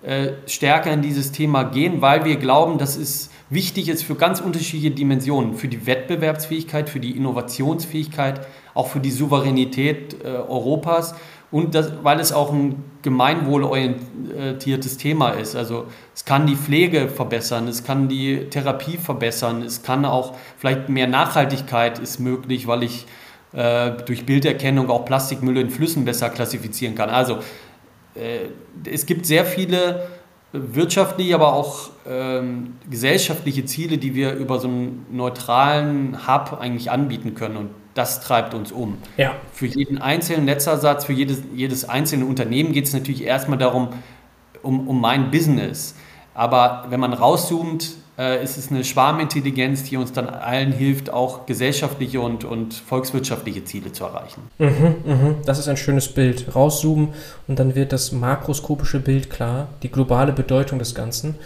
[0.00, 4.40] äh, stärker in dieses Thema gehen, weil wir glauben, dass es wichtig ist für ganz
[4.40, 8.40] unterschiedliche Dimensionen, für die Wettbewerbsfähigkeit, für die Innovationsfähigkeit,
[8.72, 11.14] auch für die Souveränität äh, Europas
[11.52, 15.54] und das, weil es auch ein gemeinwohlorientiertes Thema ist.
[15.54, 20.88] Also es kann die Pflege verbessern, es kann die Therapie verbessern, es kann auch vielleicht
[20.88, 23.06] mehr Nachhaltigkeit ist möglich, weil ich
[23.52, 27.10] äh, durch Bilderkennung auch Plastikmüll in Flüssen besser klassifizieren kann.
[27.10, 27.38] Also
[28.14, 28.46] äh,
[28.90, 30.08] es gibt sehr viele
[30.52, 37.34] wirtschaftliche, aber auch ähm, gesellschaftliche Ziele, die wir über so einen neutralen Hub eigentlich anbieten
[37.34, 37.56] können.
[37.56, 38.98] Und das treibt uns um.
[39.16, 39.34] Ja.
[39.52, 43.88] Für jeden einzelnen Netzersatz, für jedes, jedes einzelne Unternehmen geht es natürlich erstmal darum,
[44.62, 45.94] um, um mein Business.
[46.34, 51.46] Aber wenn man rauszoomt, äh, ist es eine Schwarmintelligenz, die uns dann allen hilft, auch
[51.46, 54.42] gesellschaftliche und, und volkswirtschaftliche Ziele zu erreichen.
[54.58, 55.34] Mhm, mh.
[55.44, 56.54] Das ist ein schönes Bild.
[56.54, 57.08] Rauszoomen
[57.48, 61.36] und dann wird das makroskopische Bild klar, die globale Bedeutung des Ganzen.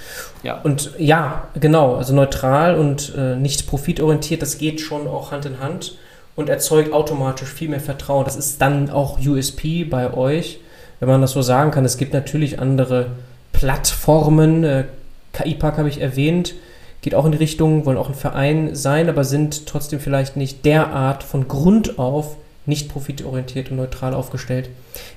[0.42, 0.60] Ja.
[0.62, 5.60] Und ja, genau, also neutral und äh, nicht profitorientiert, das geht schon auch Hand in
[5.60, 5.96] Hand.
[6.36, 8.24] Und erzeugt automatisch viel mehr Vertrauen.
[8.24, 10.60] Das ist dann auch USP bei euch,
[11.00, 11.84] wenn man das so sagen kann.
[11.84, 13.08] Es gibt natürlich andere
[13.52, 14.62] Plattformen.
[14.62, 14.84] Äh,
[15.32, 16.54] KI-Park habe ich erwähnt,
[17.00, 20.64] geht auch in die Richtung, wollen auch ein Verein sein, aber sind trotzdem vielleicht nicht
[20.64, 24.68] derart von Grund auf nicht profitorientiert und neutral aufgestellt,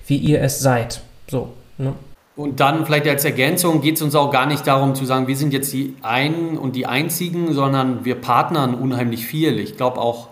[0.08, 1.01] wie ihr es seid.
[1.27, 1.49] So.
[1.77, 1.93] Ne?
[2.36, 5.36] Und dann vielleicht als Ergänzung geht es uns auch gar nicht darum zu sagen, wir
[5.36, 9.60] sind jetzt die einen und die einzigen, sondern wir partnern unheimlich viel.
[9.60, 10.29] Ich glaube auch,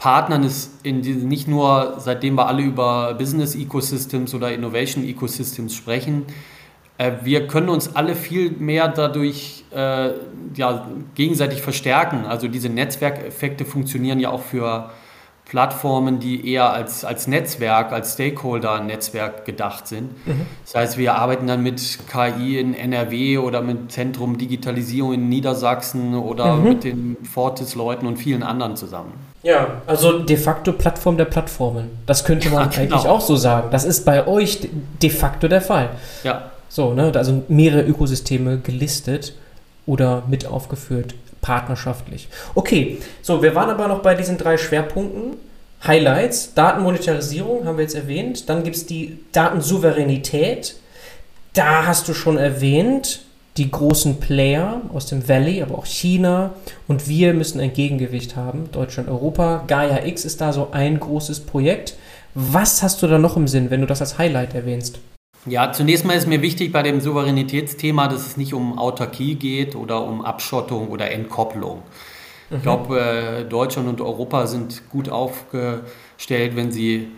[0.00, 5.74] Partnern ist in die, nicht nur, seitdem wir alle über Business Ecosystems oder Innovation Ecosystems
[5.74, 6.24] sprechen,
[6.96, 10.12] äh, wir können uns alle viel mehr dadurch äh,
[10.56, 12.24] ja, gegenseitig verstärken.
[12.24, 14.88] Also diese Netzwerkeffekte funktionieren ja auch für
[15.44, 20.12] Plattformen, die eher als, als Netzwerk, als Stakeholder-Netzwerk gedacht sind.
[20.26, 20.46] Mhm.
[20.64, 26.14] Das heißt, wir arbeiten dann mit KI in NRW oder mit Zentrum Digitalisierung in Niedersachsen
[26.14, 26.62] oder mhm.
[26.62, 29.29] mit den Fortis-Leuten und vielen anderen zusammen.
[29.42, 31.90] Ja, also de facto Plattform der Plattformen.
[32.06, 32.96] Das könnte man ja, genau.
[32.96, 33.68] eigentlich auch so sagen.
[33.70, 34.68] Das ist bei euch
[35.02, 35.90] de facto der Fall.
[36.24, 36.50] Ja.
[36.68, 37.10] So, ne?
[37.14, 39.34] Also mehrere Ökosysteme gelistet
[39.86, 42.28] oder mit aufgeführt partnerschaftlich.
[42.54, 45.36] Okay, so, wir waren aber noch bei diesen drei Schwerpunkten.
[45.86, 48.48] Highlights, Datenmonetarisierung haben wir jetzt erwähnt.
[48.50, 50.76] Dann gibt es die Datensouveränität.
[51.54, 53.22] Da hast du schon erwähnt,
[53.56, 56.54] die großen Player aus dem Valley, aber auch China.
[56.86, 58.70] Und wir müssen ein Gegengewicht haben.
[58.72, 59.64] Deutschland, Europa.
[59.66, 61.96] Gaia X ist da so ein großes Projekt.
[62.34, 65.00] Was hast du da noch im Sinn, wenn du das als Highlight erwähnst?
[65.46, 69.74] Ja, zunächst mal ist mir wichtig bei dem Souveränitätsthema, dass es nicht um Autarkie geht
[69.74, 71.82] oder um Abschottung oder Entkopplung.
[72.50, 72.56] Mhm.
[72.56, 77.08] Ich glaube, äh, Deutschland und Europa sind gut aufgestellt, wenn sie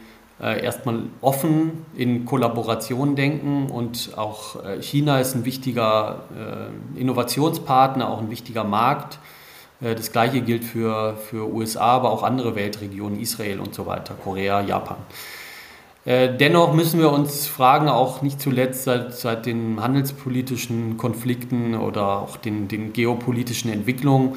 [0.42, 6.24] äh, erstmal offen in Kollaboration denken und auch äh, China ist ein wichtiger
[6.96, 9.18] äh, Innovationspartner, auch ein wichtiger Markt.
[9.80, 14.60] Das gleiche gilt für, für USA, aber auch andere Weltregionen, Israel und so weiter, Korea,
[14.60, 14.98] Japan.
[16.06, 22.36] Dennoch müssen wir uns fragen, auch nicht zuletzt seit, seit den handelspolitischen Konflikten oder auch
[22.36, 24.36] den, den geopolitischen Entwicklungen,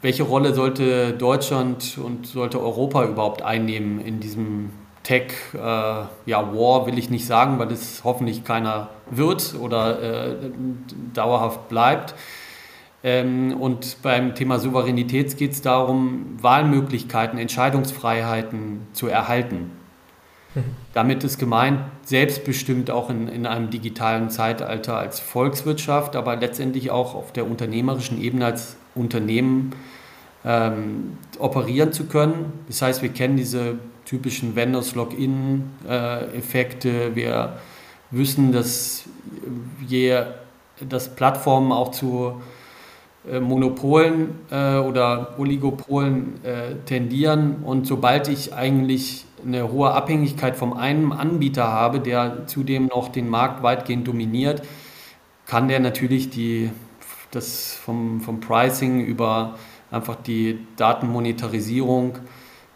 [0.00, 4.70] welche Rolle sollte Deutschland und sollte Europa überhaupt einnehmen in diesem
[5.04, 10.36] Tech äh, ja, War, will ich nicht sagen, weil es hoffentlich keiner wird oder äh,
[11.12, 12.14] dauerhaft bleibt.
[13.04, 19.70] Ähm, und beim Thema Souveränität geht es darum, Wahlmöglichkeiten, Entscheidungsfreiheiten zu erhalten.
[20.92, 27.14] Damit ist gemeint, selbstbestimmt auch in, in einem digitalen Zeitalter als Volkswirtschaft, aber letztendlich auch
[27.14, 29.74] auf der unternehmerischen Ebene als Unternehmen
[30.44, 32.52] ähm, operieren zu können.
[32.68, 37.14] Das heißt, wir kennen diese typischen Vendors-Login-Effekte.
[37.14, 37.58] Wir
[38.10, 39.04] wissen, dass
[39.86, 40.24] je
[40.80, 42.40] dass Plattformen auch zu
[43.30, 50.72] äh, Monopolen äh, oder Oligopolen äh, tendieren und sobald ich eigentlich eine hohe Abhängigkeit vom
[50.72, 54.62] einen Anbieter habe, der zudem noch den Markt weitgehend dominiert,
[55.46, 56.70] kann der natürlich die,
[57.30, 59.56] das vom, vom Pricing über
[59.94, 62.18] einfach die Datenmonetarisierung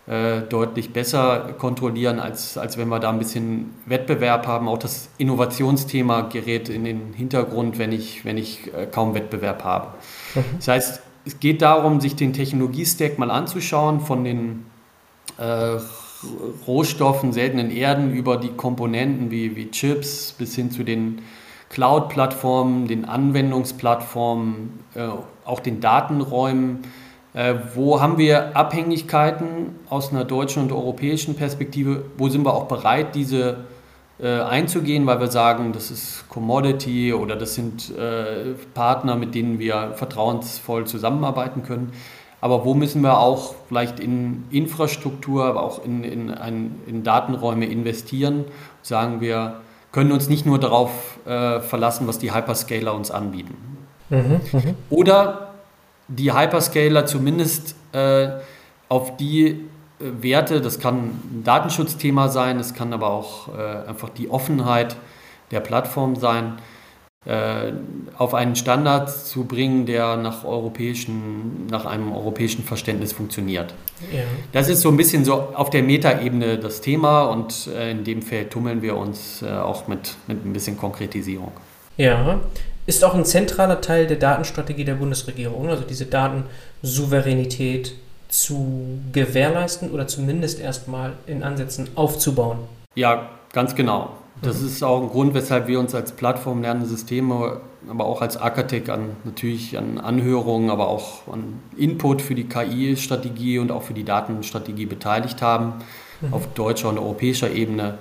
[0.07, 4.67] äh, deutlich besser kontrollieren, als, als wenn wir da ein bisschen Wettbewerb haben.
[4.67, 9.89] Auch das Innovationsthema gerät in den Hintergrund, wenn ich, wenn ich äh, kaum Wettbewerb habe.
[10.35, 10.45] Mhm.
[10.57, 14.65] Das heißt, es geht darum, sich den Technologiestack mal anzuschauen, von den
[15.37, 15.77] äh,
[16.67, 21.21] Rohstoffen, seltenen Erden über die Komponenten wie, wie Chips bis hin zu den
[21.69, 25.09] Cloud-Plattformen, den Anwendungsplattformen, äh,
[25.45, 26.79] auch den Datenräumen.
[27.39, 32.03] Äh, wo haben wir Abhängigkeiten aus einer deutschen und europäischen Perspektive?
[32.17, 33.59] Wo sind wir auch bereit, diese
[34.21, 39.61] äh, einzugehen, weil wir sagen, das ist Commodity oder das sind äh, Partner, mit denen
[39.61, 41.93] wir vertrauensvoll zusammenarbeiten können?
[42.41, 47.67] Aber wo müssen wir auch vielleicht in Infrastruktur, aber auch in, in, ein, in Datenräume
[47.67, 48.47] investieren?
[48.83, 49.61] Sagen wir,
[49.93, 53.55] können uns nicht nur darauf äh, verlassen, was die Hyperscaler uns anbieten.
[54.11, 54.63] Mhm, mh.
[54.91, 55.48] Oder
[56.09, 58.29] die Hyperscaler zumindest äh,
[58.89, 59.59] auf die äh,
[59.99, 64.97] Werte, das kann ein Datenschutzthema sein, es kann aber auch äh, einfach die Offenheit
[65.51, 66.59] der Plattform sein,
[67.27, 67.73] äh,
[68.17, 73.75] auf einen Standard zu bringen, der nach, europäischen, nach einem europäischen Verständnis funktioniert.
[74.13, 74.23] Ja.
[74.53, 78.23] Das ist so ein bisschen so auf der Metaebene das Thema und äh, in dem
[78.23, 81.53] Feld tummeln wir uns äh, auch mit, mit ein bisschen Konkretisierung.
[81.97, 82.41] Ja,
[82.89, 87.95] ist auch ein zentraler Teil der Datenstrategie der Bundesregierung, also diese Datensouveränität
[88.31, 92.61] zu gewährleisten oder zumindest erstmal in Ansätzen aufzubauen.
[92.95, 94.13] Ja, ganz genau.
[94.41, 94.67] Das mhm.
[94.69, 98.89] ist auch ein Grund, weshalb wir uns als Plattform lernende Systeme, aber auch als Architect
[98.89, 104.05] an natürlich an Anhörungen, aber auch an Input für die KI-Strategie und auch für die
[104.05, 105.75] Datenstrategie beteiligt haben,
[106.23, 106.33] mhm.
[106.33, 107.99] auf deutscher und europäischer Ebene.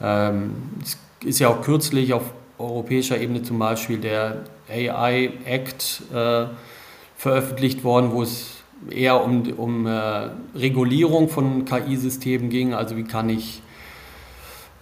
[0.00, 2.24] Ähm, es ist ja auch kürzlich auf
[2.58, 6.46] europäischer Ebene zum Beispiel der AI Act äh,
[7.16, 8.56] veröffentlicht worden, wo es
[8.90, 12.74] eher um, um äh, Regulierung von KI-Systemen ging.
[12.74, 13.62] Also wie kann ich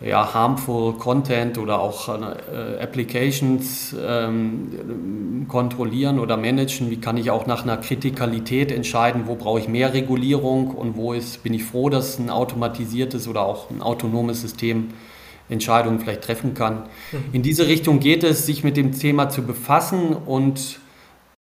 [0.00, 6.90] ja, harmful Content oder auch äh, Applications ähm, kontrollieren oder managen?
[6.90, 11.12] Wie kann ich auch nach einer Kritikalität entscheiden, wo brauche ich mehr Regulierung und wo
[11.12, 14.88] ist, bin ich froh, dass ein automatisiertes oder auch ein autonomes System
[15.48, 16.84] Entscheidungen vielleicht treffen kann.
[17.12, 17.18] Mhm.
[17.32, 20.80] In diese Richtung geht es, sich mit dem Thema zu befassen und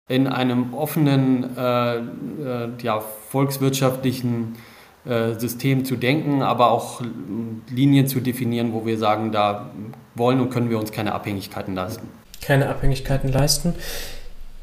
[0.09, 2.01] in einem offenen, äh, äh,
[2.81, 4.55] ja, volkswirtschaftlichen
[5.05, 7.01] äh, System zu denken, aber auch
[7.69, 9.71] Linien zu definieren, wo wir sagen, da
[10.15, 12.07] wollen und können wir uns keine Abhängigkeiten leisten.
[12.41, 13.73] Keine Abhängigkeiten leisten.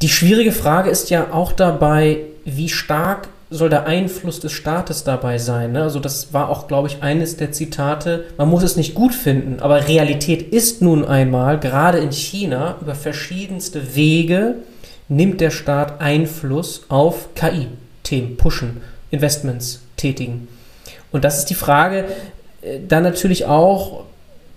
[0.02, 5.38] Die schwierige Frage ist ja auch dabei, wie stark soll der Einfluss des Staates dabei
[5.38, 5.72] sein.
[5.72, 5.82] Ne?
[5.82, 8.26] Also das war auch, glaube ich, eines der Zitate.
[8.38, 12.94] Man muss es nicht gut finden, aber Realität ist nun einmal, gerade in China, über
[12.94, 14.54] verschiedenste Wege
[15.08, 20.46] nimmt der Staat Einfluss auf KI-Themen, pushen, Investments tätigen.
[21.10, 22.04] Und das ist die Frage,
[22.62, 24.04] äh, dann natürlich auch,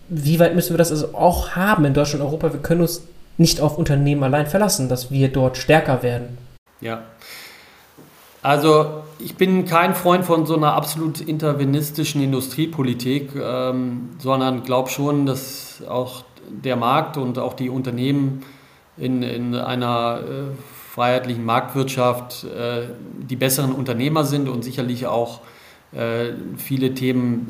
[0.10, 2.54] wie weit müssen wir das also auch haben in Deutschland und Europa?
[2.54, 3.02] Wir können uns
[3.38, 6.38] nicht auf Unternehmen allein verlassen, dass wir dort stärker werden.
[6.82, 7.02] Ja,
[8.44, 15.26] also ich bin kein Freund von so einer absolut intervenistischen Industriepolitik, ähm, sondern glaube schon,
[15.26, 18.44] dass auch der Markt und auch die Unternehmen
[18.98, 25.40] in, in einer äh, freiheitlichen Marktwirtschaft äh, die besseren Unternehmer sind und sicherlich auch
[25.94, 27.50] äh, viele Themen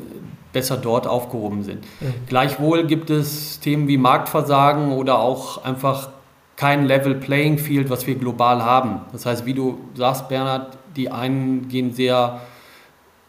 [0.52, 1.84] besser dort aufgehoben sind.
[2.00, 2.14] Mhm.
[2.28, 6.10] Gleichwohl gibt es Themen wie Marktversagen oder auch einfach
[6.56, 9.00] kein Level Playing Field, was wir global haben.
[9.12, 12.40] Das heißt, wie du sagst, Bernhard, die einen gehen sehr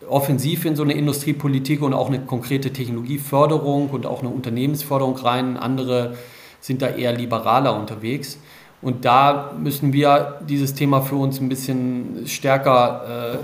[0.08, 5.58] offensiv in so eine Industriepolitik und auch eine konkrete Technologieförderung und auch eine Unternehmensförderung rein.
[5.58, 6.16] Andere
[6.60, 8.40] sind da eher liberaler unterwegs.
[8.82, 13.38] Und da müssen wir dieses Thema für uns ein bisschen stärker äh,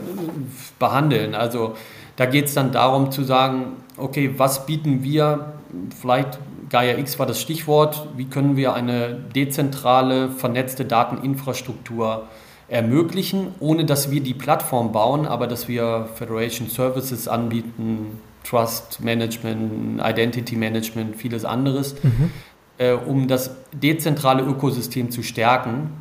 [0.77, 1.34] behandeln.
[1.34, 1.75] Also
[2.15, 5.53] da geht es dann darum zu sagen, okay, was bieten wir,
[5.99, 6.38] vielleicht
[6.69, 13.84] Gaia X war das Stichwort, wie können wir eine dezentrale, vernetzte Dateninfrastruktur äh, ermöglichen, ohne
[13.84, 21.17] dass wir die Plattform bauen, aber dass wir Federation Services anbieten, Trust Management, Identity Management,
[21.17, 22.31] vieles anderes, mhm.
[22.77, 25.91] äh, um das dezentrale Ökosystem zu stärken.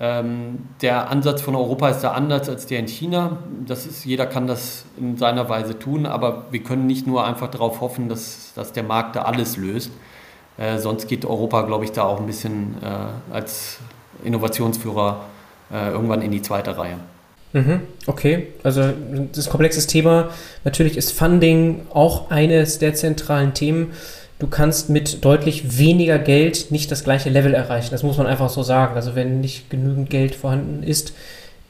[0.00, 3.38] Ähm, der Ansatz von Europa ist der anders als der in China.
[3.66, 7.48] Das ist, jeder kann das in seiner Weise tun, aber wir können nicht nur einfach
[7.48, 9.90] darauf hoffen, dass, dass der Markt da alles löst.
[10.56, 13.78] Äh, sonst geht Europa, glaube ich, da auch ein bisschen äh, als
[14.24, 15.20] Innovationsführer
[15.72, 16.96] äh, irgendwann in die zweite Reihe.
[17.52, 18.82] Mhm, okay, also
[19.32, 20.30] das ist komplexes Thema.
[20.64, 23.92] Natürlich ist Funding auch eines der zentralen Themen.
[24.38, 27.88] Du kannst mit deutlich weniger Geld nicht das gleiche Level erreichen.
[27.90, 28.94] Das muss man einfach so sagen.
[28.94, 31.12] Also wenn nicht genügend Geld vorhanden ist,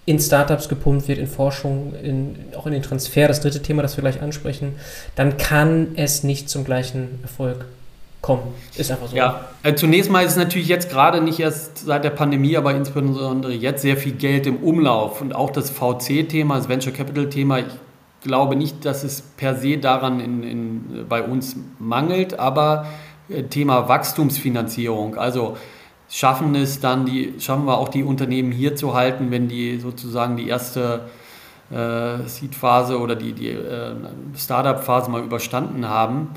[0.04, 3.96] in Startups gepumpt wird, in Forschung, in, auch in den Transfer, das dritte Thema, das
[3.96, 4.74] wir gleich ansprechen,
[5.16, 7.66] dann kann es nicht zum gleichen Erfolg
[8.20, 8.54] kommen.
[8.76, 9.16] Ist einfach so.
[9.16, 12.74] Ja, äh, zunächst mal ist es natürlich jetzt gerade nicht erst seit der Pandemie, aber
[12.74, 17.60] insbesondere jetzt sehr viel Geld im Umlauf und auch das VC-Thema, das Venture Capital-Thema.
[17.60, 17.66] Ich
[18.22, 22.86] glaube nicht, dass es per se daran in, in, bei uns mangelt, aber
[23.28, 25.56] äh, Thema Wachstumsfinanzierung, also
[26.10, 30.36] schaffen es dann die, schaffen wir auch die Unternehmen hier zu halten, wenn die sozusagen
[30.36, 31.02] die erste
[31.70, 33.94] äh, Seed-Phase oder die, die äh,
[34.36, 36.30] Startup-Phase mal überstanden haben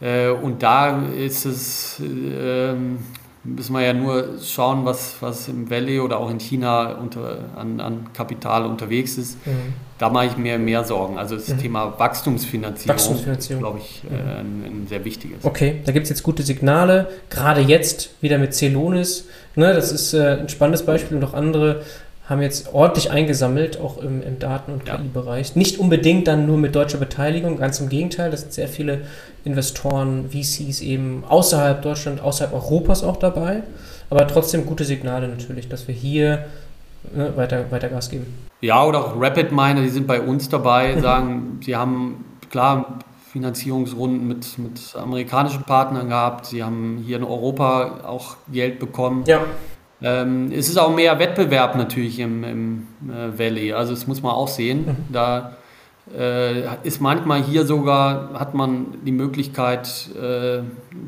[0.00, 2.98] und da ist es, ähm,
[3.42, 7.80] müssen wir ja nur schauen, was, was im Valley oder auch in China unter, an,
[7.80, 9.44] an Kapital unterwegs ist.
[9.46, 9.74] Mhm.
[9.98, 11.18] Da mache ich mir mehr Sorgen.
[11.18, 11.58] Also das mhm.
[11.58, 13.62] Thema Wachstumsfinanzierung, Wachstumsfinanzierung.
[13.62, 14.28] glaube ich, äh, mhm.
[14.28, 15.44] ein, ein, sehr wichtiges.
[15.44, 17.08] Okay, da gibt es jetzt gute Signale.
[17.30, 19.26] Gerade jetzt wieder mit Celonis.
[19.56, 21.82] Ne, das ist äh, ein spannendes Beispiel und auch andere
[22.28, 25.56] haben jetzt ordentlich eingesammelt, auch im, im Daten- und KI-Bereich.
[25.56, 29.02] Nicht unbedingt dann nur mit deutscher Beteiligung, ganz im Gegenteil, das sind sehr viele
[29.44, 33.62] Investoren, VCs eben außerhalb Deutschland, außerhalb Europas auch dabei.
[34.10, 36.44] Aber trotzdem gute Signale natürlich, dass wir hier
[37.14, 38.26] ne, weiter, weiter Gas geben.
[38.60, 42.98] Ja, oder auch Rapid Miner, die sind bei uns dabei, sagen, sie haben klar
[43.32, 49.24] Finanzierungsrunden mit, mit amerikanischen Partnern gehabt, sie haben hier in Europa auch Geld bekommen.
[49.26, 49.40] Ja.
[50.00, 54.32] Ähm, es ist auch mehr Wettbewerb natürlich im, im äh, Valley, also das muss man
[54.32, 54.86] auch sehen.
[54.86, 54.96] Mhm.
[55.12, 55.56] Da
[56.16, 60.60] äh, ist manchmal hier sogar, hat man die Möglichkeit, äh,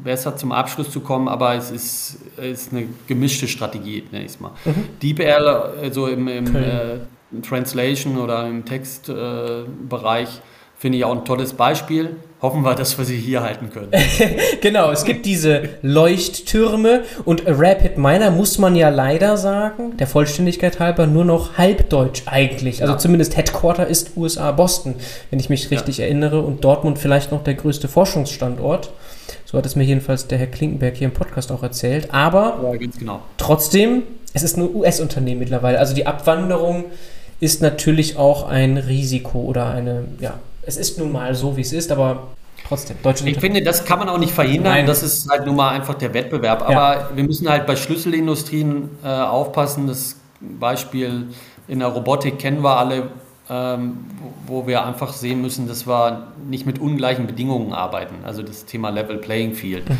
[0.02, 4.40] besser zum Abschluss zu kommen, aber es ist, ist eine gemischte Strategie, nenne ich es
[4.40, 4.52] mal.
[4.64, 4.98] Mhm.
[5.00, 5.46] DeepL,
[5.82, 6.58] also im, im okay.
[6.58, 10.40] äh, Translation oder im Textbereich,
[10.76, 13.90] finde ich auch ein tolles Beispiel hoffen wir, dass wir sie hier halten können.
[14.60, 20.80] genau, es gibt diese Leuchttürme und Rapid Miner muss man ja leider sagen, der Vollständigkeit
[20.80, 22.80] halber nur noch halbdeutsch eigentlich.
[22.80, 22.98] Also ja.
[22.98, 24.94] zumindest Headquarter ist USA Boston,
[25.30, 26.04] wenn ich mich richtig ja.
[26.06, 28.90] erinnere und Dortmund vielleicht noch der größte Forschungsstandort.
[29.44, 32.08] So hat es mir jedenfalls der Herr Klinkenberg hier im Podcast auch erzählt.
[32.12, 33.20] Aber ja, genau.
[33.36, 35.78] trotzdem, es ist ein US-Unternehmen mittlerweile.
[35.78, 36.84] Also die Abwanderung
[37.40, 40.34] ist natürlich auch ein Risiko oder eine, ja,
[40.70, 42.28] es ist nun mal so, wie es ist, aber
[42.66, 42.96] trotzdem.
[43.02, 44.74] Deutsche ich finde, das kann man auch nicht verhindern.
[44.74, 44.86] Nein.
[44.86, 46.62] Das ist halt nun mal einfach der Wettbewerb.
[46.62, 47.10] Aber ja.
[47.14, 49.88] wir müssen halt bei Schlüsselindustrien äh, aufpassen.
[49.88, 51.26] Das Beispiel
[51.66, 53.08] in der Robotik kennen wir alle,
[53.48, 53.98] ähm,
[54.46, 58.24] wo wir einfach sehen müssen, dass wir nicht mit ungleichen Bedingungen arbeiten.
[58.24, 59.88] Also das Thema Level Playing Field.
[59.90, 59.98] Mhm.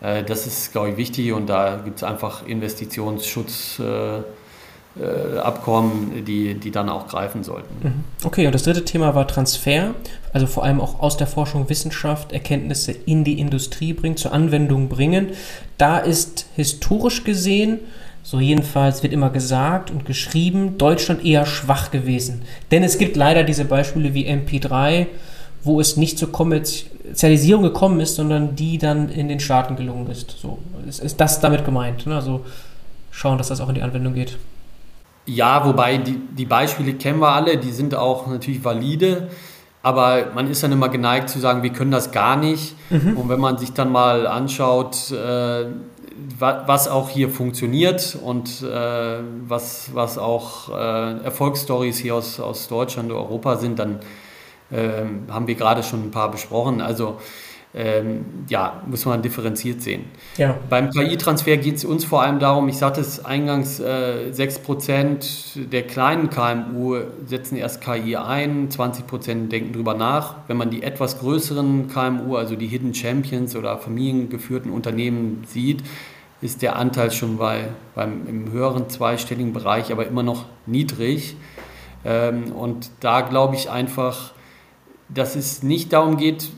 [0.00, 3.78] Äh, das ist, glaube ich, wichtig und da gibt es einfach Investitionsschutz.
[3.78, 4.22] Äh,
[5.38, 7.74] Abkommen, die, die dann auch greifen sollten.
[7.82, 8.04] Mhm.
[8.24, 9.94] Okay, und das dritte Thema war Transfer,
[10.32, 14.88] also vor allem auch aus der Forschung Wissenschaft Erkenntnisse in die Industrie bringen, zur Anwendung
[14.88, 15.28] bringen.
[15.76, 17.78] Da ist historisch gesehen,
[18.22, 22.42] so jedenfalls wird immer gesagt und geschrieben, Deutschland eher schwach gewesen.
[22.70, 25.06] Denn es gibt leider diese Beispiele wie MP3,
[25.62, 30.36] wo es nicht zur Kommerzialisierung gekommen ist, sondern die dann in den Staaten gelungen ist.
[30.42, 32.06] So ist, ist das damit gemeint.
[32.06, 32.16] Ne?
[32.16, 32.44] Also
[33.10, 34.36] schauen, dass das auch in die Anwendung geht.
[35.28, 39.28] Ja, wobei die, die Beispiele kennen wir alle, die sind auch natürlich valide,
[39.82, 42.74] aber man ist dann immer geneigt zu sagen, wir können das gar nicht.
[42.88, 43.14] Mhm.
[43.18, 45.66] Und wenn man sich dann mal anschaut, äh,
[46.38, 53.10] was auch hier funktioniert und äh, was, was auch äh, Erfolgsstories hier aus, aus Deutschland
[53.10, 54.00] und Europa sind, dann
[54.70, 56.80] äh, haben wir gerade schon ein paar besprochen.
[56.80, 57.18] Also
[57.78, 60.06] ähm, ja, muss man differenziert sehen.
[60.36, 60.58] Ja.
[60.68, 65.84] Beim KI-Transfer geht es uns vor allem darum, ich sagte es eingangs, äh, 6% der
[65.84, 70.38] kleinen KMU setzen erst KI ein, 20% denken darüber nach.
[70.48, 75.84] Wenn man die etwas größeren KMU, also die Hidden Champions oder familiengeführten Unternehmen sieht,
[76.40, 81.36] ist der Anteil schon bei, beim, im höheren zweistelligen Bereich, aber immer noch niedrig.
[82.04, 84.32] Ähm, und da glaube ich einfach,
[85.08, 86.48] dass es nicht darum geht,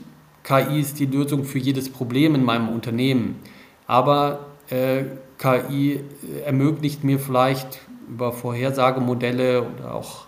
[0.43, 3.39] KI ist die Lösung für jedes Problem in meinem Unternehmen.
[3.87, 5.03] Aber äh,
[5.37, 6.01] KI
[6.45, 7.79] ermöglicht mir vielleicht
[8.09, 10.25] über Vorhersagemodelle oder auch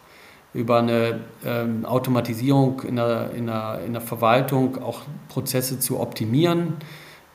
[0.54, 6.76] über eine ähm, Automatisierung in der, in, der, in der Verwaltung auch Prozesse zu optimieren.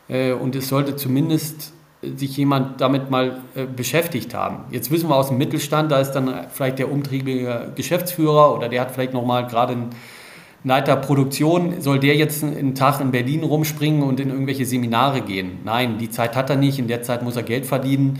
[0.08, 1.72] Äh, und es sollte zumindest
[2.02, 4.64] sich jemand damit mal äh, beschäftigt haben.
[4.70, 8.82] Jetzt wissen wir aus dem Mittelstand, da ist dann vielleicht der umtriebige Geschäftsführer oder der
[8.82, 9.90] hat vielleicht nochmal gerade ein
[10.64, 15.58] Leiter Produktion, soll der jetzt einen Tag in Berlin rumspringen und in irgendwelche Seminare gehen?
[15.64, 18.18] Nein, die Zeit hat er nicht, in der Zeit muss er Geld verdienen.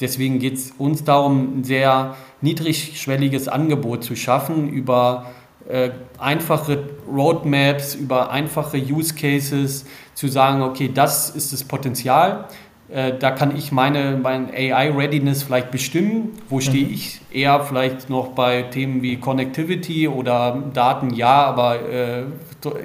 [0.00, 5.26] Deswegen geht es uns darum, ein sehr niedrigschwelliges Angebot zu schaffen über
[5.68, 12.46] äh, einfache Roadmaps, über einfache Use Cases, zu sagen, okay, das ist das Potenzial.
[12.88, 16.32] Äh, da kann ich meine, mein AI-Readiness vielleicht bestimmen.
[16.48, 16.94] Wo stehe mhm.
[16.94, 22.24] ich eher vielleicht noch bei Themen wie Connectivity oder Daten, ja, aber äh,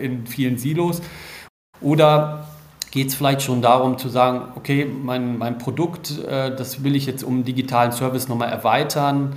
[0.02, 1.02] in vielen Silos.
[1.82, 2.47] Oder
[2.91, 7.06] geht es vielleicht schon darum zu sagen, okay, mein, mein Produkt, äh, das will ich
[7.06, 9.36] jetzt um digitalen Service nochmal erweitern.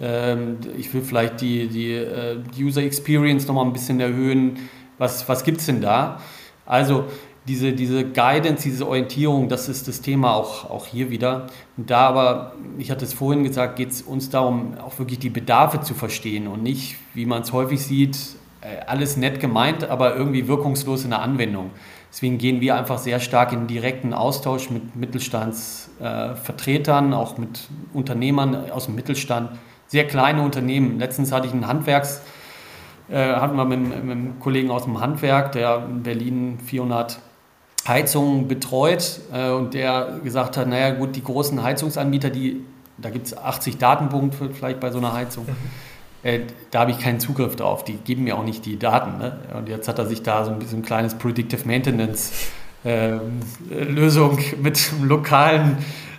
[0.00, 4.68] Ähm, ich will vielleicht die, die äh, User Experience nochmal ein bisschen erhöhen.
[4.98, 6.20] Was, was gibt es denn da?
[6.64, 7.04] Also
[7.46, 11.48] diese, diese Guidance, diese Orientierung, das ist das Thema auch, auch hier wieder.
[11.76, 15.30] Und da aber, ich hatte es vorhin gesagt, geht es uns darum, auch wirklich die
[15.30, 18.16] Bedarfe zu verstehen und nicht, wie man es häufig sieht,
[18.60, 21.70] äh, alles nett gemeint, aber irgendwie wirkungslos in der Anwendung.
[22.10, 28.70] Deswegen gehen wir einfach sehr stark in direkten Austausch mit Mittelstandsvertretern, äh, auch mit Unternehmern
[28.70, 30.98] aus dem Mittelstand, sehr kleine Unternehmen.
[30.98, 32.20] Letztens hatte ich einen Handwerks-
[33.10, 37.18] äh, hatten wir mit, mit, einem Kollegen aus dem Handwerk, der in Berlin 400
[37.86, 42.64] Heizungen betreut äh, und der gesagt hat, naja gut, die großen Heizungsanbieter, die,
[42.98, 45.46] da gibt es 80 Datenpunkte vielleicht bei so einer Heizung,
[46.22, 49.18] äh, da habe ich keinen Zugriff drauf, die geben mir auch nicht die Daten.
[49.18, 49.38] Ne?
[49.56, 52.32] Und jetzt hat er sich da so ein bisschen ein kleines Predictive Maintenance
[52.84, 53.18] äh,
[53.70, 55.78] Lösung mit einem lokalen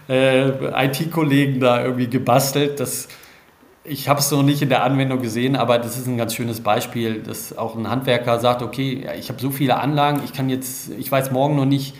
[0.09, 0.49] äh,
[0.85, 3.07] IT-Kollegen da irgendwie gebastelt, das
[3.83, 6.61] ich habe es noch nicht in der Anwendung gesehen, aber das ist ein ganz schönes
[6.61, 10.89] Beispiel, dass auch ein Handwerker sagt, okay, ich habe so viele Anlagen, ich kann jetzt,
[10.97, 11.95] ich weiß morgen noch nicht,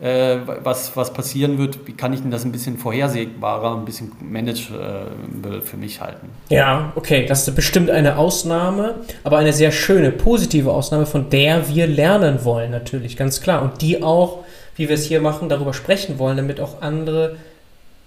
[0.00, 4.12] äh, was, was passieren wird, wie kann ich denn das ein bisschen vorhersehbarer, ein bisschen
[4.20, 6.28] manageable für mich halten.
[6.48, 11.68] Ja, okay, das ist bestimmt eine Ausnahme, aber eine sehr schöne, positive Ausnahme, von der
[11.68, 13.62] wir lernen wollen, natürlich, ganz klar.
[13.62, 14.44] Und die auch,
[14.76, 17.36] wie wir es hier machen, darüber sprechen wollen, damit auch andere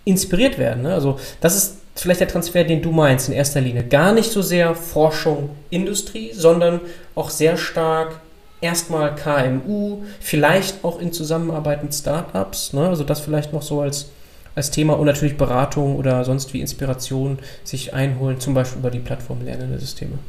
[0.05, 0.83] inspiriert werden.
[0.83, 0.93] Ne?
[0.93, 3.83] Also das ist vielleicht der Transfer, den du meinst in erster Linie.
[3.83, 6.81] Gar nicht so sehr Forschung, Industrie, sondern
[7.15, 8.19] auch sehr stark
[8.61, 12.87] erstmal KMU, vielleicht auch in Zusammenarbeit mit Startups, ne?
[12.87, 14.11] also das vielleicht noch so als,
[14.55, 18.99] als Thema und natürlich Beratung oder sonst wie Inspiration sich einholen, zum Beispiel über die
[18.99, 20.19] Plattform Lernende Systeme.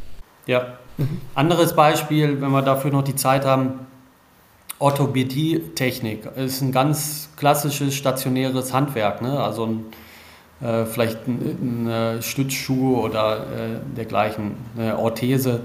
[0.46, 0.78] Ja.
[0.96, 1.20] Mhm.
[1.34, 3.86] Anderes Beispiel, wenn wir dafür noch die Zeit haben,
[4.78, 9.40] Orthopädie-Technik ist ein ganz klassisches stationäres Handwerk, ne?
[9.40, 9.84] also ein,
[10.62, 15.60] äh, vielleicht ein, ein Stützschuh oder äh, dergleichen, eine Orthese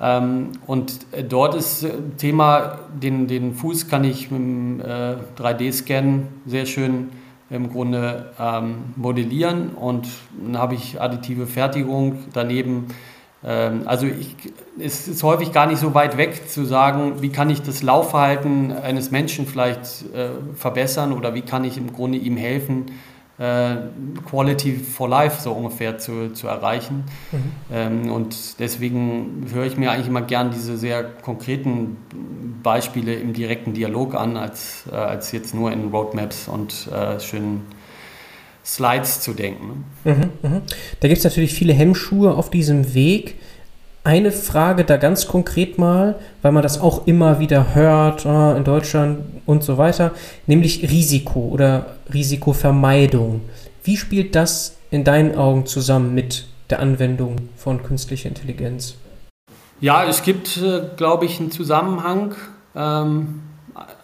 [0.00, 5.16] ähm, und äh, dort ist äh, Thema, den, den Fuß kann ich mit dem äh,
[5.38, 7.08] 3D-Scan sehr schön
[7.48, 10.08] im Grunde ähm, modellieren und
[10.42, 12.88] dann habe ich additive Fertigung daneben.
[13.42, 14.36] Ähm, also ich,
[14.78, 18.72] es ist häufig gar nicht so weit weg zu sagen, wie kann ich das Laufverhalten
[18.72, 22.86] eines Menschen vielleicht äh, verbessern oder wie kann ich im Grunde ihm helfen,
[23.38, 23.76] äh,
[24.28, 27.04] Quality for Life so ungefähr zu, zu erreichen.
[27.32, 27.38] Mhm.
[27.72, 31.98] Ähm, und deswegen höre ich mir eigentlich immer gern diese sehr konkreten
[32.62, 37.62] Beispiele im direkten Dialog an, als, äh, als jetzt nur in Roadmaps und äh, schönen
[38.64, 39.84] Slides zu denken.
[40.04, 40.62] Mhm, mh.
[41.00, 43.36] Da gibt es natürlich viele Hemmschuhe auf diesem Weg
[44.06, 48.62] eine Frage da ganz konkret mal, weil man das auch immer wieder hört äh, in
[48.62, 50.12] Deutschland und so weiter,
[50.46, 53.40] nämlich Risiko oder Risikovermeidung.
[53.82, 58.94] Wie spielt das in deinen Augen zusammen mit der Anwendung von künstlicher Intelligenz?
[59.80, 62.36] Ja, es gibt, äh, glaube ich, einen Zusammenhang.
[62.76, 63.42] Ähm,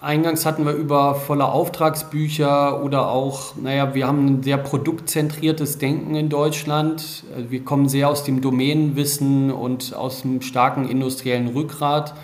[0.01, 6.14] Eingangs hatten wir über volle Auftragsbücher oder auch, naja, wir haben ein sehr produktzentriertes Denken
[6.14, 7.25] in Deutschland.
[7.49, 12.14] Wir kommen sehr aus dem Domänenwissen und aus einem starken industriellen Rückgrat.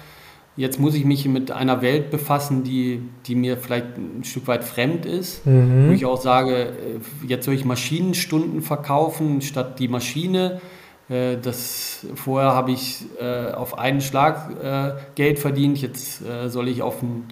[0.56, 4.64] Jetzt muss ich mich mit einer Welt befassen, die, die mir vielleicht ein Stück weit
[4.64, 5.46] fremd ist.
[5.46, 5.88] Mhm.
[5.88, 10.60] Wo ich auch sage, äh, jetzt soll ich Maschinenstunden verkaufen statt die Maschine.
[11.08, 17.02] Äh, das, vorher habe ich äh, auf einen Schlag Geld verdient, jetzt soll ich auf
[17.02, 17.28] ein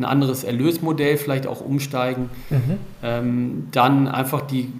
[0.00, 2.30] ein anderes Erlösmodell vielleicht auch umsteigen.
[2.48, 2.78] Mhm.
[3.02, 4.72] Ähm, dann einfach die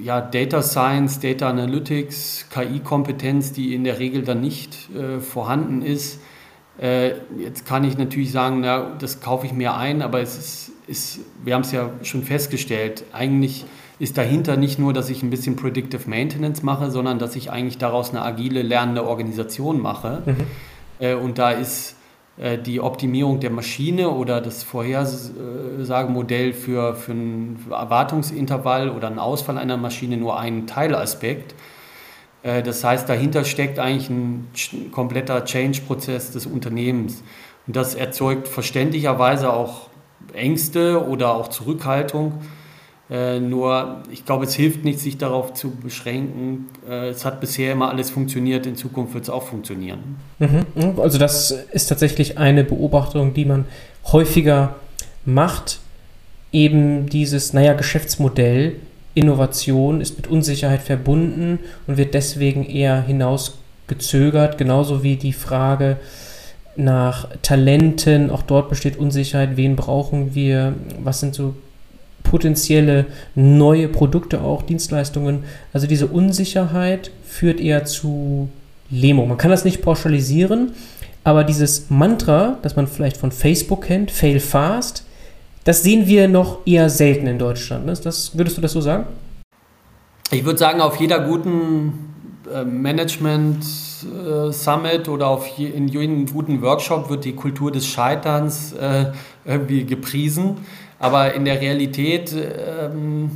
[0.00, 6.20] ja, Data Science, Data Analytics, KI-Kompetenz, die in der Regel dann nicht äh, vorhanden ist.
[6.78, 10.72] Äh, jetzt kann ich natürlich sagen, na, das kaufe ich mir ein, aber es ist,
[10.86, 13.64] ist wir haben es ja schon festgestellt, eigentlich
[13.98, 17.78] ist dahinter nicht nur, dass ich ein bisschen Predictive Maintenance mache, sondern dass ich eigentlich
[17.78, 20.22] daraus eine agile, lernende Organisation mache.
[20.26, 20.36] Mhm.
[20.98, 21.96] Äh, und da ist
[22.38, 29.56] äh, die Optimierung der Maschine oder das Vorhersagemodell für, für ein Erwartungsintervall oder einen Ausfall
[29.56, 31.54] einer Maschine nur ein Teilaspekt.
[32.42, 34.48] Äh, das heißt, dahinter steckt eigentlich ein
[34.92, 37.22] kompletter Change-Prozess des Unternehmens.
[37.66, 39.88] Und das erzeugt verständlicherweise auch
[40.34, 42.34] Ängste oder auch Zurückhaltung.
[43.08, 46.66] Äh, nur, ich glaube, es hilft nicht, sich darauf zu beschränken.
[46.88, 50.16] Äh, es hat bisher immer alles funktioniert, in Zukunft wird es auch funktionieren.
[50.40, 51.00] Mhm.
[51.00, 53.64] Also das ist tatsächlich eine Beobachtung, die man
[54.10, 54.74] häufiger
[55.24, 55.78] macht.
[56.52, 58.76] Eben dieses, naja, Geschäftsmodell,
[59.14, 65.96] Innovation ist mit Unsicherheit verbunden und wird deswegen eher hinausgezögert, genauso wie die Frage,
[66.76, 71.54] nach Talenten, auch dort besteht Unsicherheit, wen brauchen wir, was sind so
[72.30, 75.44] potenzielle neue Produkte auch, Dienstleistungen.
[75.72, 78.48] Also diese Unsicherheit führt eher zu
[78.90, 79.28] Lähmung.
[79.28, 80.72] Man kann das nicht pauschalisieren,
[81.24, 85.04] aber dieses Mantra, das man vielleicht von Facebook kennt, Fail Fast,
[85.64, 87.88] das sehen wir noch eher selten in Deutschland.
[87.88, 89.06] Das, würdest du das so sagen?
[90.30, 92.12] Ich würde sagen, auf jeder guten
[92.52, 93.64] äh, Management
[94.52, 99.12] Summit oder auf je, in jedem guten Workshop wird die Kultur des Scheiterns äh,
[99.44, 100.58] irgendwie gepriesen.
[100.98, 103.30] Aber in der Realität, ähm,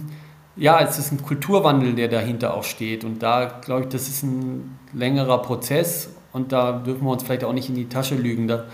[0.57, 3.05] ja, es ist ein Kulturwandel, der dahinter auch steht.
[3.05, 6.11] Und da glaube ich, das ist ein längerer Prozess.
[6.33, 8.65] Und da dürfen wir uns vielleicht auch nicht in die Tasche lügen, da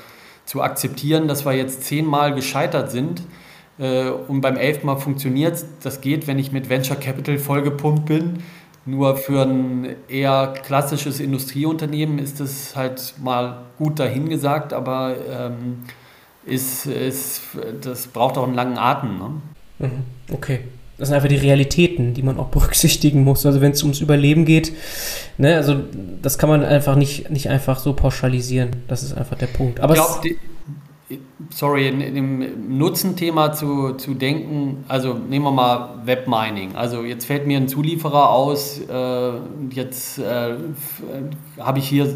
[0.45, 3.23] zu akzeptieren, dass wir jetzt zehnmal gescheitert sind.
[3.79, 5.67] Äh, und beim elften Mal funktioniert es.
[5.83, 8.43] Das geht, wenn ich mit Venture Capital vollgepumpt bin.
[8.87, 15.83] Nur für ein eher klassisches Industrieunternehmen ist es halt mal gut dahingesagt, aber ähm,
[16.45, 17.43] ist, ist,
[17.83, 19.19] das braucht auch einen langen Atem.
[19.19, 19.31] Ne?
[19.81, 19.91] Mhm.
[20.33, 20.61] Okay.
[20.99, 23.45] Das sind einfach die Realitäten, die man auch berücksichtigen muss.
[23.45, 24.73] Also wenn es ums Überleben geht,
[25.37, 25.83] ne, also
[26.23, 28.71] das kann man einfach nicht, nicht einfach so pauschalisieren.
[28.87, 29.81] Das ist einfach der Punkt.
[29.81, 30.37] Aber ich glaube,
[31.51, 36.75] sorry, in, dem Nutzenthema zu, zu denken, also nehmen wir mal Webmining.
[36.75, 39.33] Also jetzt fällt mir ein Zulieferer aus, äh,
[39.71, 40.57] jetzt äh,
[41.61, 42.07] habe ich hier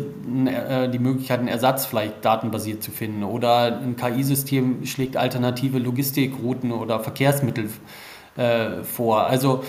[0.46, 6.72] äh, die Möglichkeit, einen Ersatz vielleicht datenbasiert zu finden oder ein KI-System schlägt alternative Logistikrouten
[6.72, 7.70] oder Verkehrsmittel
[8.36, 9.26] äh, vor.
[9.26, 9.62] Also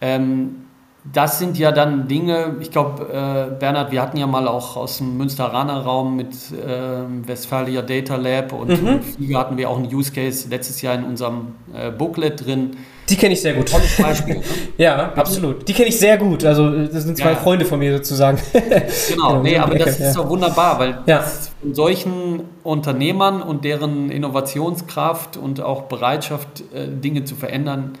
[0.00, 0.65] ähm,
[1.12, 4.98] das sind ja dann Dinge, ich glaube, äh, Bernhard, wir hatten ja mal auch aus
[4.98, 9.02] dem Münsteraner Raum mit äh, Westfalia Data Lab und mhm.
[9.02, 12.76] Flieger hatten wir auch einen Use Case letztes Jahr in unserem äh, Booklet drin.
[13.08, 13.70] Die kenne ich sehr gut.
[13.70, 14.36] Tolles Beispiel.
[14.36, 14.42] Ne?
[14.78, 15.68] ja, absolut.
[15.68, 16.44] Die kenne ich sehr gut.
[16.44, 17.36] Also, das sind zwei ja.
[17.36, 18.38] Freunde von mir sozusagen.
[18.52, 18.70] genau,
[19.08, 21.20] genau nee, aber das ist doch wunderbar, weil ja.
[21.20, 27.92] von solchen Unternehmern und deren Innovationskraft und auch Bereitschaft, äh, Dinge zu verändern,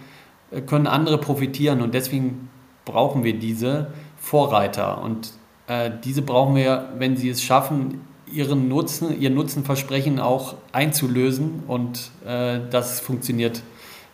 [0.50, 2.48] äh, können andere profitieren und deswegen
[2.86, 5.02] brauchen wir diese Vorreiter.
[5.02, 5.32] Und
[5.66, 8.00] äh, diese brauchen wir, wenn sie es schaffen,
[8.32, 11.64] ihren Nutzen, ihr Nutzenversprechen auch einzulösen.
[11.66, 13.62] Und äh, das funktioniert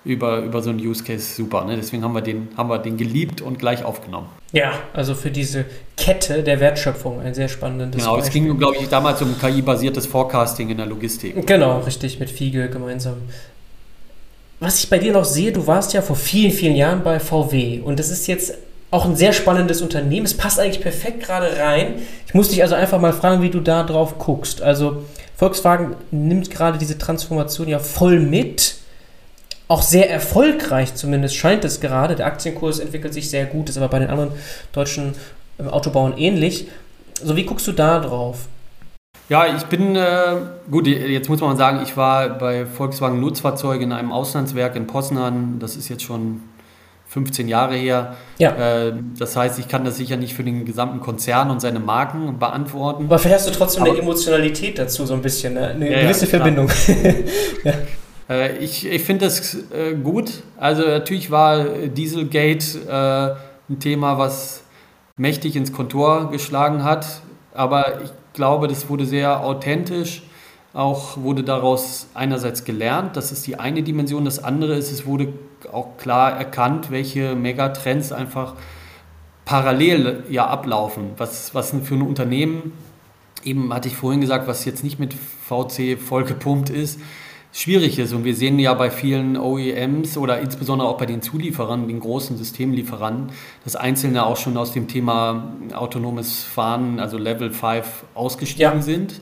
[0.04, 1.64] über, über so einen Use Case super.
[1.64, 1.76] Ne?
[1.76, 4.26] Deswegen haben wir, den, haben wir den geliebt und gleich aufgenommen.
[4.52, 5.64] Ja, also für diese
[5.96, 8.42] Kette der Wertschöpfung ein sehr spannendes Genau, Beispiel.
[8.42, 11.46] es ging, glaube ich, damals um KI-basiertes Forecasting in der Logistik.
[11.46, 13.14] Genau, richtig, mit Fiege gemeinsam.
[14.62, 17.80] Was ich bei dir noch sehe, du warst ja vor vielen, vielen Jahren bei VW
[17.80, 18.54] und das ist jetzt
[18.92, 20.24] auch ein sehr spannendes Unternehmen.
[20.24, 21.94] Es passt eigentlich perfekt gerade rein.
[22.28, 24.62] Ich muss dich also einfach mal fragen, wie du da drauf guckst.
[24.62, 25.02] Also
[25.34, 28.76] Volkswagen nimmt gerade diese Transformation ja voll mit.
[29.66, 32.14] Auch sehr erfolgreich zumindest scheint es gerade.
[32.14, 34.30] Der Aktienkurs entwickelt sich sehr gut, ist aber bei den anderen
[34.72, 35.14] deutschen
[35.58, 36.68] ähm, Autobauern ähnlich.
[37.20, 38.46] So, wie guckst du da drauf?
[39.28, 40.36] Ja, ich bin, äh,
[40.70, 45.58] gut, jetzt muss man sagen, ich war bei Volkswagen Nutzfahrzeuge in einem Auslandswerk in Poznan.
[45.58, 46.42] Das ist jetzt schon
[47.12, 48.16] 15 Jahre her.
[48.38, 48.86] Ja.
[48.86, 52.38] Äh, das heißt, ich kann das sicher nicht für den gesamten Konzern und seine Marken
[52.38, 53.04] beantworten.
[53.04, 55.68] Aber vielleicht hast du trotzdem Aber, eine Emotionalität dazu, so ein bisschen, ne?
[55.68, 56.70] eine ja, gewisse ja, Verbindung.
[57.64, 57.72] ja.
[58.30, 60.42] äh, ich ich finde das äh, gut.
[60.58, 64.62] Also natürlich war Dieselgate äh, ein Thema, was
[65.16, 67.06] mächtig ins Kontor geschlagen hat.
[67.54, 70.22] Aber ich glaube, das wurde sehr authentisch.
[70.74, 74.24] Auch wurde daraus einerseits gelernt, das ist die eine Dimension.
[74.24, 75.28] Das andere ist, es wurde
[75.70, 78.54] auch klar erkannt, welche Megatrends einfach
[79.44, 81.10] parallel ja ablaufen.
[81.18, 82.72] Was, was für ein Unternehmen,
[83.44, 87.00] eben hatte ich vorhin gesagt, was jetzt nicht mit VC vollgepumpt ist,
[87.52, 88.12] schwierig ist.
[88.12, 92.36] Und wir sehen ja bei vielen OEMs oder insbesondere auch bei den Zulieferern, den großen
[92.36, 93.30] Systemlieferanten,
[93.64, 98.82] dass Einzelne auch schon aus dem Thema autonomes Fahren, also Level 5, ausgestiegen ja.
[98.82, 99.20] sind.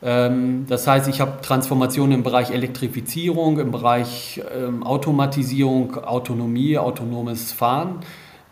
[0.00, 7.52] Ähm, das heißt, ich habe Transformationen im Bereich Elektrifizierung, im Bereich ähm, Automatisierung, Autonomie, autonomes
[7.52, 8.00] Fahren.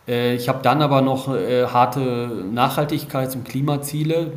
[0.08, 4.32] Äh, ich habe dann aber noch äh, harte Nachhaltigkeits- und Klimaziele.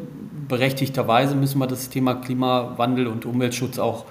[0.47, 4.05] Berechtigterweise müssen wir das Thema Klimawandel und Umweltschutz auch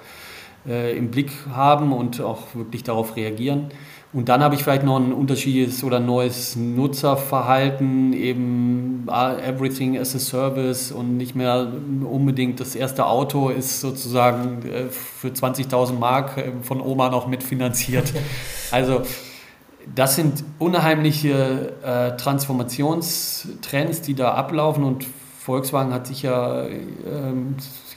[0.67, 3.71] äh, im Blick haben und auch wirklich darauf reagieren.
[4.11, 10.15] Und dann habe ich vielleicht noch ein unterschiedliches oder neues Nutzerverhalten, eben ah, Everything as
[10.15, 11.71] a Service und nicht mehr
[12.09, 18.11] unbedingt das erste Auto ist sozusagen äh, für 20.000 Mark äh, von Oma noch mitfinanziert.
[18.71, 19.01] Also
[19.95, 25.07] das sind unheimliche äh, Transformationstrends, die da ablaufen und
[25.39, 26.69] Volkswagen hat sich ja, äh,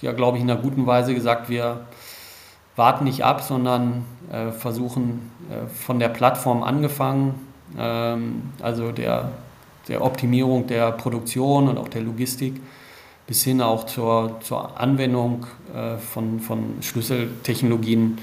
[0.00, 1.86] ja glaube ich, in einer guten Weise gesagt, wir
[2.76, 7.34] warten nicht ab, sondern äh, versuchen äh, von der Plattform angefangen,
[7.78, 9.30] ähm, also der,
[9.88, 12.60] der Optimierung der Produktion und auch der Logistik,
[13.26, 18.18] bis hin auch zur, zur Anwendung äh, von, von Schlüsseltechnologien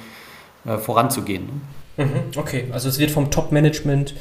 [0.66, 1.62] äh, voranzugehen.
[1.98, 4.16] Mhm, okay, also es wird vom Top-Management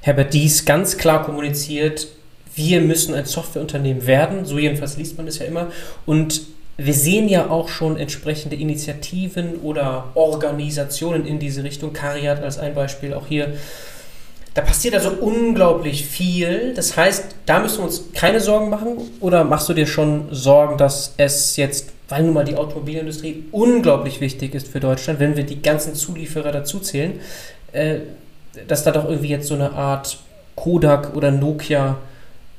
[0.00, 2.08] Herbert Dies ganz klar kommuniziert,
[2.54, 5.68] wir müssen ein Softwareunternehmen werden, so jedenfalls liest man es ja immer,
[6.06, 6.42] und
[6.80, 11.92] wir sehen ja auch schon entsprechende Initiativen oder Organisationen in diese Richtung.
[11.92, 13.54] Kariat als ein Beispiel auch hier.
[14.54, 16.74] Da passiert also unglaublich viel.
[16.74, 18.96] Das heißt, da müssen wir uns keine Sorgen machen.
[19.18, 24.20] Oder machst du dir schon Sorgen, dass es jetzt, weil nun mal die Automobilindustrie unglaublich
[24.20, 27.18] wichtig ist für Deutschland, wenn wir die ganzen Zulieferer dazuzählen,
[27.72, 27.98] äh,
[28.68, 30.18] dass da doch irgendwie jetzt so eine Art
[30.54, 31.98] Kodak oder Nokia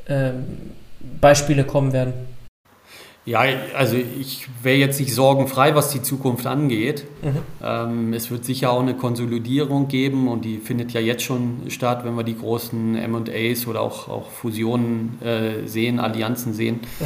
[0.07, 0.31] äh,
[1.21, 2.28] Beispiele kommen werden?
[3.25, 3.43] Ja,
[3.77, 7.05] also ich wäre jetzt nicht sorgenfrei, was die Zukunft angeht.
[7.21, 7.37] Mhm.
[7.63, 12.05] Ähm, es wird sicher auch eine Konsolidierung geben und die findet ja jetzt schon statt,
[12.05, 16.79] wenn wir die großen MAs oder auch, auch Fusionen äh, sehen, Allianzen sehen.
[16.99, 17.05] Mhm.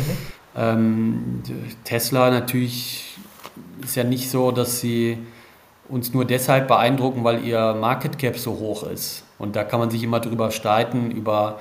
[0.55, 1.43] Ähm,
[1.83, 3.15] Tesla natürlich
[3.83, 5.17] ist ja nicht so, dass sie
[5.89, 9.23] uns nur deshalb beeindrucken, weil ihr Market Cap so hoch ist.
[9.39, 11.59] Und da kann man sich immer drüber streiten, über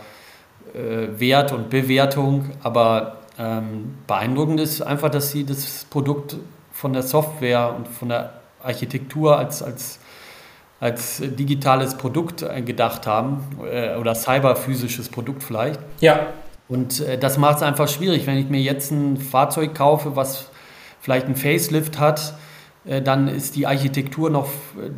[0.74, 6.36] äh, Wert und Bewertung, aber ähm, beeindruckend ist einfach, dass sie das Produkt
[6.72, 9.98] von der Software und von der Architektur als, als,
[10.80, 15.80] als digitales Produkt gedacht haben äh, oder cyberphysisches Produkt vielleicht.
[16.00, 16.28] Ja.
[16.68, 20.50] Und äh, das macht es einfach schwierig, wenn ich mir jetzt ein Fahrzeug kaufe, was
[21.00, 22.41] vielleicht ein Facelift hat, äh,
[22.84, 24.48] dann ist die Architektur noch,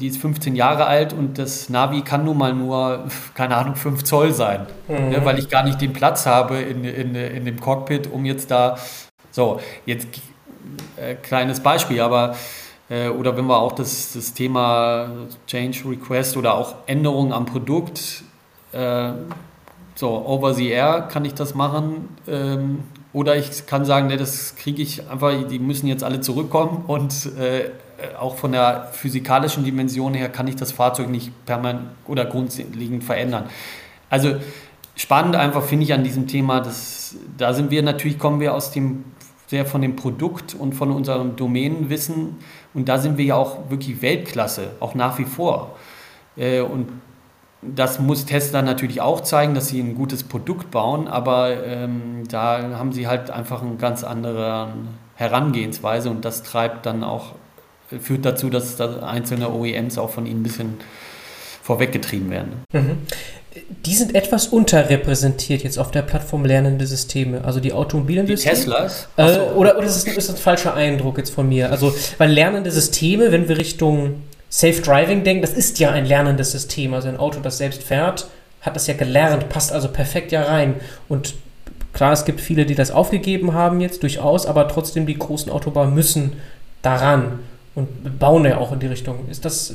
[0.01, 4.05] die ist 15 Jahre alt und das Navi kann nun mal nur, keine Ahnung, 5
[4.05, 5.11] Zoll sein, mhm.
[5.11, 8.51] ne, weil ich gar nicht den Platz habe in, in, in dem Cockpit, um jetzt
[8.51, 8.78] da,
[9.30, 10.09] so, jetzt
[10.97, 12.37] äh, kleines Beispiel, aber
[12.89, 15.09] äh, oder wenn wir auch das, das Thema
[15.47, 18.22] Change Request oder auch Änderungen am Produkt,
[18.72, 19.12] äh,
[19.95, 22.09] so, over the air kann ich das machen.
[22.26, 22.80] Ähm,
[23.15, 27.31] oder ich kann sagen, ne, das kriege ich einfach, die müssen jetzt alle zurückkommen und
[27.39, 27.71] äh,
[28.19, 33.45] auch von der physikalischen Dimension her kann ich das Fahrzeug nicht permanent oder grundlegend verändern.
[34.11, 34.35] Also
[34.97, 38.73] spannend einfach finde ich an diesem Thema, dass da sind wir natürlich, kommen wir aus
[38.73, 39.05] dem
[39.47, 42.37] sehr von dem Produkt und von unserem Domänenwissen
[42.75, 45.77] und da sind wir ja auch wirklich Weltklasse, auch nach wie vor.
[46.37, 46.89] Äh, und
[47.75, 52.77] das muss Tesla natürlich auch zeigen, dass sie ein gutes Produkt bauen, aber ähm, da
[52.79, 54.69] haben sie halt einfach eine ganz andere
[55.15, 57.33] Herangehensweise und das treibt dann auch,
[58.01, 60.75] führt dazu, dass da einzelne OEMs auch von ihnen ein bisschen
[61.62, 62.62] vorweggetrieben werden.
[62.73, 62.99] Mhm.
[63.87, 68.51] Die sind etwas unterrepräsentiert jetzt auf der Plattform lernende Systeme, also die Automobilindustrie.
[68.51, 69.09] Die Teslas?
[69.17, 71.71] Äh, oder oder ist, das, ist das ein falscher Eindruck jetzt von mir?
[71.71, 74.23] Also, weil lernende Systeme, wenn wir Richtung
[74.57, 76.94] Safe Driving denken, das ist ja ein lernendes System.
[76.94, 78.28] Also ein Auto, das selbst fährt,
[78.61, 80.76] hat das ja gelernt, passt also perfekt ja rein.
[81.09, 81.34] Und
[81.92, 85.92] klar, es gibt viele, die das aufgegeben haben jetzt durchaus, aber trotzdem die großen Autobahnen
[85.92, 86.34] müssen
[86.82, 87.40] daran
[87.74, 89.28] und bauen ja auch in die Richtung.
[89.28, 89.74] Ist das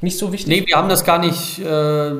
[0.00, 0.48] nicht so wichtig?
[0.48, 1.60] Nee, wir haben das gar nicht.
[1.60, 2.14] Äh,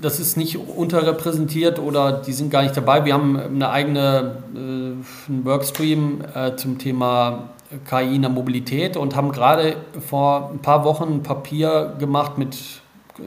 [0.00, 3.04] das ist nicht unterrepräsentiert oder die sind gar nicht dabei.
[3.04, 7.50] Wir haben eine eigene äh, Workstream äh, zum Thema
[7.88, 12.56] KI in der Mobilität und haben gerade vor ein paar Wochen ein Papier gemacht mit,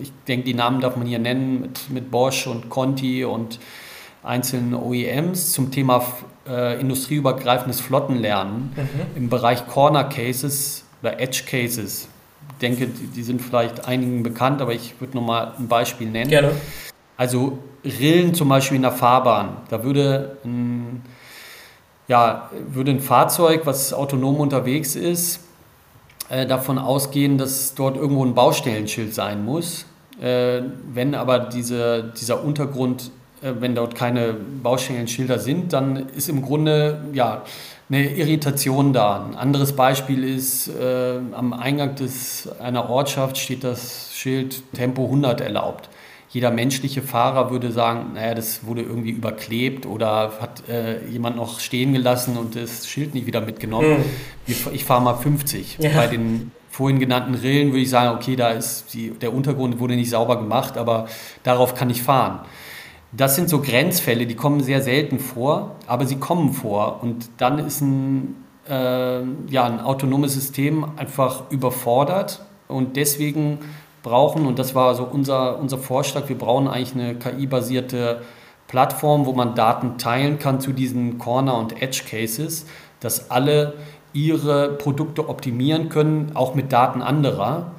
[0.01, 3.59] ich denke, die Namen darf man hier nennen, mit, mit Bosch und Conti und
[4.23, 6.03] einzelnen OEMs zum Thema
[6.47, 8.89] äh, industrieübergreifendes Flottenlernen mhm.
[9.15, 12.07] im Bereich Corner Cases oder Edge Cases.
[12.53, 16.29] Ich denke, die, die sind vielleicht einigen bekannt, aber ich würde nochmal ein Beispiel nennen.
[16.29, 16.51] Gerne.
[17.17, 19.57] Also Rillen zum Beispiel in der Fahrbahn.
[19.69, 21.03] Da würde ein
[22.11, 25.39] ja, würde ein Fahrzeug, was autonom unterwegs ist,
[26.27, 29.85] äh, davon ausgehen, dass dort irgendwo ein Baustellenschild sein muss.
[30.21, 30.61] Äh,
[30.93, 37.01] wenn aber diese, dieser Untergrund, äh, wenn dort keine Baustellenschilder sind, dann ist im Grunde
[37.13, 37.43] ja,
[37.89, 39.25] eine Irritation da.
[39.25, 45.39] Ein anderes Beispiel ist, äh, am Eingang des, einer Ortschaft steht das Schild Tempo 100
[45.39, 45.87] erlaubt
[46.31, 51.59] jeder menschliche Fahrer würde sagen, naja, das wurde irgendwie überklebt oder hat äh, jemand noch
[51.59, 53.99] stehen gelassen und das Schild nicht wieder mitgenommen.
[54.47, 54.55] Mhm.
[54.71, 55.77] Ich fahre mal 50.
[55.79, 55.91] Ja.
[55.93, 59.95] Bei den vorhin genannten Rillen würde ich sagen, okay, da ist die, der Untergrund wurde
[59.95, 61.07] nicht sauber gemacht, aber
[61.43, 62.39] darauf kann ich fahren.
[63.11, 67.03] Das sind so Grenzfälle, die kommen sehr selten vor, aber sie kommen vor.
[67.03, 68.37] Und dann ist ein,
[68.69, 73.59] äh, ja, ein autonomes System einfach überfordert und deswegen
[74.03, 78.21] brauchen, und das war so unser, unser Vorschlag, wir brauchen eigentlich eine KI-basierte
[78.67, 82.65] Plattform, wo man Daten teilen kann zu diesen Corner- und Edge-Cases,
[82.99, 83.73] dass alle
[84.13, 87.71] ihre Produkte optimieren können, auch mit Daten anderer,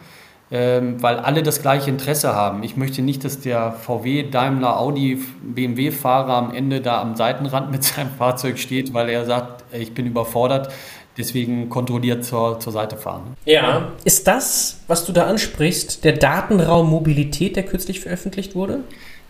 [0.50, 2.62] ähm, weil alle das gleiche Interesse haben.
[2.62, 7.84] Ich möchte nicht, dass der VW, Daimler, Audi, BMW-Fahrer am Ende da am Seitenrand mit
[7.84, 10.70] seinem Fahrzeug steht, weil er sagt, ich bin überfordert
[11.16, 13.36] deswegen kontrolliert zur, zur Seite fahren.
[13.44, 13.92] Ja.
[14.04, 18.80] Ist das, was du da ansprichst, der Datenraum Mobilität, der kürzlich veröffentlicht wurde?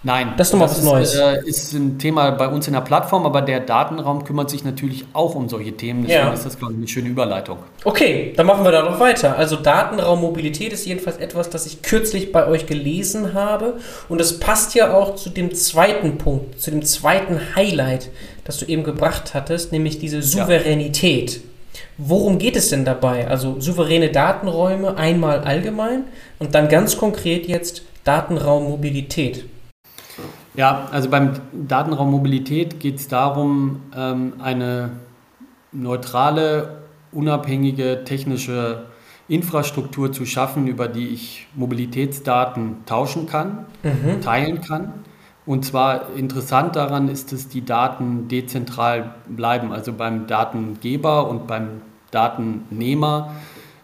[0.04, 1.14] Nein, das ist nochmal was Neues.
[1.14, 5.04] Äh, ist ein Thema bei uns in der Plattform, aber der Datenraum kümmert sich natürlich
[5.12, 6.02] auch um solche Themen.
[6.02, 6.32] Deswegen ja.
[6.32, 7.58] ist das, glaube ich, eine schöne Überleitung.
[7.84, 9.38] Okay, dann machen wir da noch weiter.
[9.38, 13.78] Also Datenraum Mobilität ist jedenfalls etwas, das ich kürzlich bei euch gelesen habe.
[14.08, 18.10] Und es passt ja auch zu dem zweiten Punkt, zu dem zweiten Highlight,
[18.42, 21.34] das du eben gebracht hattest, nämlich diese Souveränität.
[21.34, 21.51] Ja.
[21.98, 23.28] Worum geht es denn dabei?
[23.28, 26.04] Also souveräne Datenräume einmal allgemein
[26.38, 29.44] und dann ganz konkret jetzt Datenraummobilität.
[30.54, 34.90] Ja, also beim Datenraummobilität geht es darum, ähm, eine
[35.72, 38.86] neutrale, unabhängige technische
[39.28, 44.20] Infrastruktur zu schaffen, über die ich Mobilitätsdaten tauschen kann, mhm.
[44.20, 44.92] teilen kann
[45.44, 51.82] und zwar interessant daran ist, dass die Daten dezentral bleiben, also beim Datengeber und beim
[52.10, 53.32] Datennehmer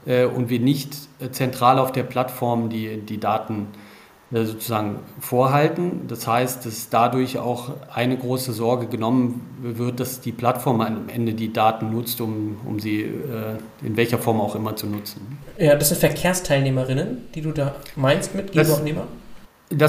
[0.06, 0.96] äh, und wir nicht
[1.32, 3.68] zentral auf der Plattform die, die Daten
[4.30, 6.02] äh, sozusagen vorhalten.
[6.06, 11.32] Das heißt, dass dadurch auch eine große Sorge genommen wird, dass die Plattform am Ende
[11.32, 15.38] die Daten nutzt, um, um sie äh, in welcher Form auch immer zu nutzen.
[15.58, 19.00] Ja, das sind Verkehrsteilnehmerinnen, die du da meinst mit Geberabnehmer?
[19.00, 19.27] Das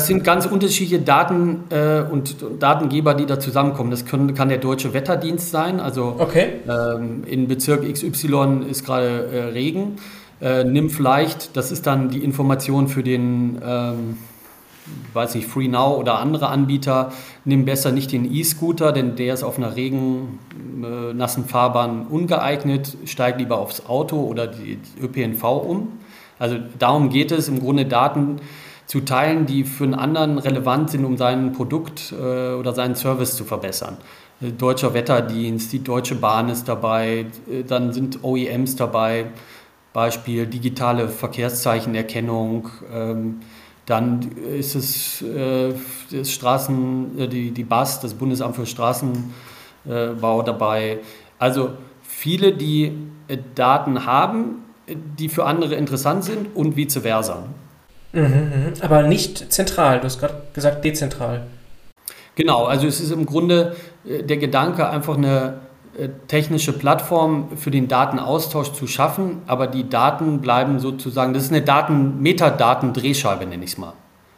[0.07, 3.91] sind ganz unterschiedliche Daten äh, und Datengeber, die da zusammenkommen.
[3.91, 5.79] Das können, kann der Deutsche Wetterdienst sein.
[5.79, 6.59] Also okay.
[6.67, 9.95] ähm, in Bezirk XY ist gerade äh, Regen.
[10.41, 14.17] Äh, nimm vielleicht, das ist dann die Information für den, ähm,
[15.13, 17.13] weiß nicht, Free Now oder andere Anbieter.
[17.45, 22.97] Nimm besser nicht den E-Scooter, denn der ist auf einer regennassen äh, Fahrbahn ungeeignet.
[23.05, 25.87] Steig lieber aufs Auto oder die ÖPNV um.
[26.37, 28.37] Also darum geht es im Grunde Daten
[28.89, 33.35] zu teilen, die für einen anderen relevant sind, um sein Produkt äh, oder seinen Service
[33.35, 33.97] zu verbessern.
[34.41, 39.27] Äh, Deutscher Wetterdienst, die Deutsche Bahn ist dabei, äh, dann sind OEMs dabei,
[39.93, 42.69] Beispiel digitale Verkehrszeichenerkennung.
[42.91, 43.41] Ähm,
[43.85, 45.71] dann ist es äh,
[46.11, 50.99] das Straßen, die, die BAS, das Bundesamt für Straßenbau dabei.
[51.37, 52.97] Also viele, die
[53.53, 57.43] Daten haben, die für andere interessant sind und vice versa.
[58.11, 58.73] Mhm, mhm.
[58.81, 61.43] aber nicht zentral, du hast gerade gesagt dezentral.
[62.35, 63.75] Genau, also es ist im Grunde
[64.07, 65.59] äh, der Gedanke, einfach eine
[65.97, 71.51] äh, technische Plattform für den Datenaustausch zu schaffen, aber die Daten bleiben sozusagen, das ist
[71.51, 73.93] eine Daten, Metadaten-Drehscheibe, nenne ich es mal.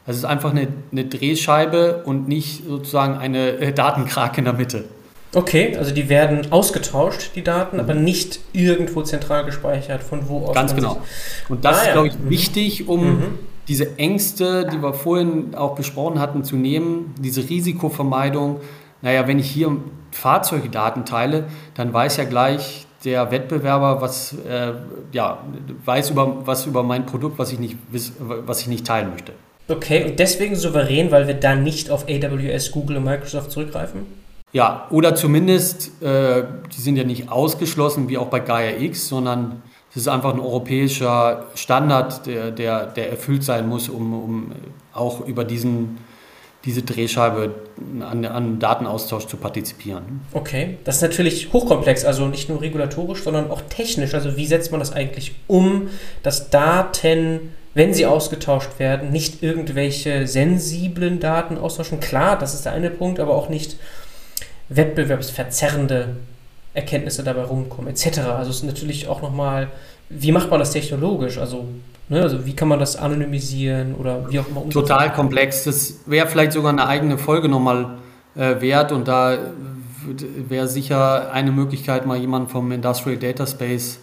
[0.05, 4.85] Das ist einfach eine, eine Drehscheibe und nicht sozusagen eine äh, Datenkrake in der Mitte.
[5.33, 10.55] Okay, also die werden ausgetauscht, die Daten, aber nicht irgendwo zentral gespeichert, von wo aus.
[10.55, 11.01] Ganz genau.
[11.47, 12.29] Und das ah, ist, glaube ich, mhm.
[12.29, 18.59] wichtig, um mhm diese Ängste, die wir vorhin auch besprochen hatten, zu nehmen, diese Risikovermeidung.
[19.01, 19.77] Naja, wenn ich hier
[20.11, 21.45] Fahrzeugdaten teile,
[21.75, 24.73] dann weiß ja gleich der Wettbewerber, was, äh,
[25.11, 25.39] ja,
[25.85, 29.33] weiß über, was über mein Produkt, was ich, nicht, was ich nicht teilen möchte.
[29.67, 34.05] Okay, und deswegen souverän, weil wir dann nicht auf AWS, Google und Microsoft zurückgreifen?
[34.53, 36.43] Ja, oder zumindest, äh,
[36.75, 39.61] die sind ja nicht ausgeschlossen wie auch bei Gaia X, sondern
[39.91, 44.51] es ist einfach ein europäischer Standard, der, der, der erfüllt sein muss, um, um
[44.93, 45.97] auch über diesen,
[46.63, 47.55] diese Drehscheibe
[47.99, 50.21] an, an Datenaustausch zu partizipieren.
[50.31, 54.13] Okay, das ist natürlich hochkomplex, also nicht nur regulatorisch, sondern auch technisch.
[54.13, 55.89] Also wie setzt man das eigentlich um,
[56.23, 61.99] dass Daten, wenn sie ausgetauscht werden, nicht irgendwelche sensiblen Daten austauschen?
[61.99, 63.75] Klar, das ist der eine Punkt, aber auch nicht
[64.69, 66.15] wettbewerbsverzerrende
[66.73, 68.19] Erkenntnisse dabei rumkommen, etc.
[68.19, 69.67] Also es ist natürlich auch nochmal,
[70.09, 71.37] wie macht man das technologisch?
[71.37, 71.65] Also,
[72.09, 74.87] ne, also wie kann man das anonymisieren oder wie auch immer umsetzen?
[74.87, 75.63] Total komplex.
[75.65, 77.97] Das wäre vielleicht sogar eine eigene Folge nochmal
[78.35, 79.37] äh, wert und da
[80.47, 83.99] wäre sicher eine Möglichkeit, mal jemanden vom Industrial Data Space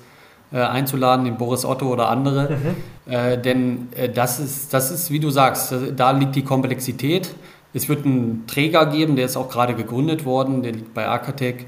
[0.52, 2.50] äh, einzuladen, den Boris Otto oder andere.
[2.50, 3.12] Mhm.
[3.12, 7.30] Äh, denn äh, das, ist, das ist, wie du sagst, da liegt die Komplexität.
[7.74, 11.66] Es wird einen Träger geben, der ist auch gerade gegründet worden, der liegt bei Arcatec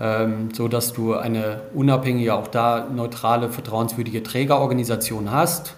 [0.00, 5.76] ähm, so dass du eine unabhängige, auch da neutrale, vertrauenswürdige Trägerorganisation hast.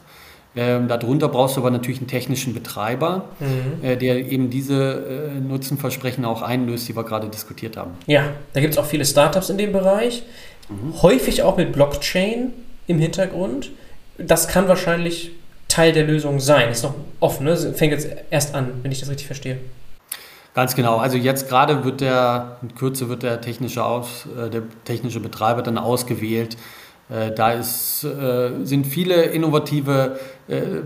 [0.58, 3.84] Ähm, darunter brauchst du aber natürlich einen technischen Betreiber, mhm.
[3.84, 7.90] äh, der eben diese äh, Nutzenversprechen auch einlöst, die wir gerade diskutiert haben.
[8.06, 10.22] Ja, da gibt es auch viele Startups in dem Bereich,
[10.70, 11.02] mhm.
[11.02, 12.52] häufig auch mit Blockchain
[12.86, 13.70] im Hintergrund.
[14.16, 15.32] Das kann wahrscheinlich
[15.68, 16.70] Teil der Lösung sein.
[16.70, 17.54] Ist noch offen, ne?
[17.74, 19.58] fängt jetzt erst an, wenn ich das richtig verstehe.
[20.57, 20.96] Ganz genau.
[20.96, 25.61] Also jetzt gerade wird der, in Kürze wird der technische, Aus, äh, der technische Betreiber
[25.61, 26.57] dann ausgewählt.
[27.11, 30.18] Äh, da ist, äh, sind viele innovative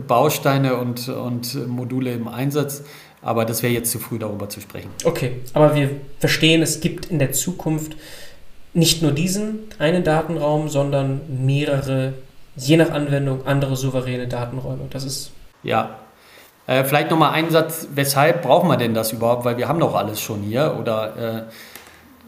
[0.08, 2.82] Bausteine und, und Module im Einsatz.
[3.22, 4.88] Aber das wäre jetzt zu früh, darüber zu sprechen.
[5.04, 7.94] Okay, aber wir verstehen, es gibt in der Zukunft
[8.72, 12.14] nicht nur diesen einen Datenraum, sondern mehrere,
[12.56, 14.86] je nach Anwendung, andere souveräne Datenräume.
[14.88, 15.30] Das ist.
[15.62, 15.98] Ja,
[16.66, 19.44] äh, vielleicht nochmal ein Satz, weshalb brauchen wir denn das überhaupt?
[19.44, 20.76] Weil wir haben doch alles schon hier.
[20.78, 21.42] Oder äh,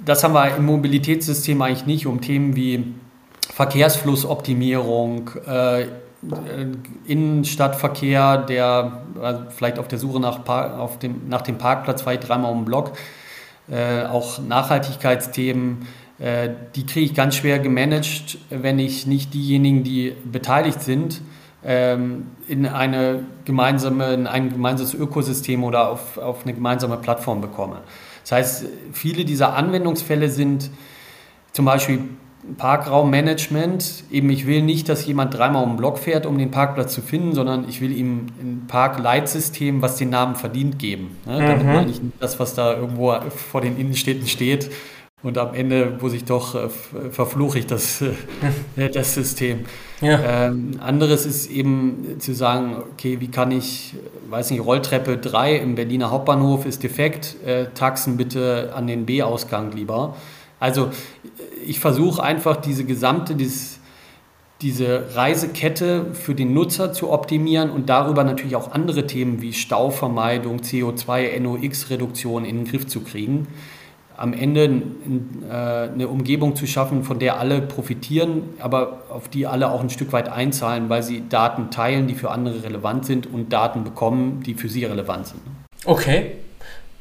[0.05, 2.95] das haben wir im Mobilitätssystem eigentlich nicht, um Themen wie
[3.55, 5.87] Verkehrsflussoptimierung, äh,
[7.07, 12.53] Innenstadtverkehr, der also vielleicht auf der Suche nach, auf dem, nach dem Parkplatz ich dreimal
[12.53, 12.93] um den Block,
[13.71, 15.87] äh, auch Nachhaltigkeitsthemen,
[16.19, 21.21] äh, die kriege ich ganz schwer gemanagt, wenn ich nicht diejenigen, die beteiligt sind,
[21.65, 27.83] in, eine gemeinsame, in ein gemeinsames Ökosystem oder auf, auf eine gemeinsame Plattform bekomme.
[28.23, 30.71] Das heißt, viele dieser Anwendungsfälle sind
[31.53, 32.01] zum Beispiel
[32.57, 34.05] Parkraummanagement.
[34.11, 37.01] Eben, ich will nicht, dass jemand dreimal um den Block fährt, um den Parkplatz zu
[37.01, 41.17] finden, sondern ich will ihm ein Parkleitsystem, was den Namen verdient, geben.
[41.27, 41.35] Ne?
[41.35, 41.47] Mhm.
[41.47, 44.71] Damit meine ich nicht das, was da irgendwo vor den Innenstädten steht
[45.23, 46.69] Und am Ende muss ich doch, äh,
[47.11, 49.61] verfluche ich das, äh, das System.
[50.03, 50.49] Ja.
[50.49, 53.95] Ähm, anderes ist eben zu sagen, okay, wie kann ich,
[54.29, 59.71] weiß nicht, Rolltreppe 3 im Berliner Hauptbahnhof ist defekt, äh, Taxen bitte an den B-Ausgang
[59.73, 60.17] lieber.
[60.59, 60.91] Also
[61.65, 63.79] ich versuche einfach diese gesamte, dieses,
[64.61, 70.61] diese Reisekette für den Nutzer zu optimieren und darüber natürlich auch andere Themen wie Stauvermeidung,
[70.61, 73.47] CO2, NOx-Reduktion in den Griff zu kriegen
[74.17, 79.71] am Ende äh, eine Umgebung zu schaffen, von der alle profitieren, aber auf die alle
[79.71, 83.53] auch ein Stück weit einzahlen, weil sie Daten teilen, die für andere relevant sind und
[83.53, 85.41] Daten bekommen, die für sie relevant sind.
[85.85, 86.33] Okay.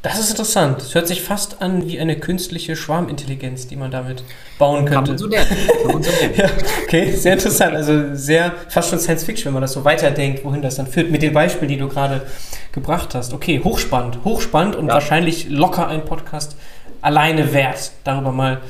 [0.03, 0.79] Das ist interessant.
[0.79, 4.23] Das hört sich fast an wie eine künstliche Schwarmintelligenz, die man damit
[4.57, 4.93] bauen könnte.
[4.93, 5.49] Kann man so lernen.
[5.83, 6.33] Kann man so lernen.
[6.37, 6.49] ja,
[6.83, 7.75] okay, sehr interessant.
[7.75, 11.11] Also sehr, fast schon Science Fiction, wenn man das so weiterdenkt, wohin das dann führt.
[11.11, 12.25] Mit den Beispielen, die du gerade
[12.71, 13.31] gebracht hast.
[13.31, 14.95] Okay, hochspannend, hochspannend und ja.
[14.95, 16.55] wahrscheinlich locker ein Podcast
[17.01, 18.61] alleine wert, darüber mal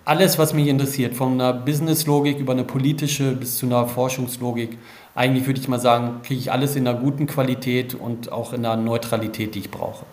[0.04, 4.78] Alles, was mich interessiert, von einer Businesslogik über eine politische bis zu einer Forschungslogik,
[5.16, 8.66] eigentlich würde ich mal sagen, kriege ich alles in einer guten Qualität und auch in
[8.66, 10.06] einer Neutralität, die ich brauche.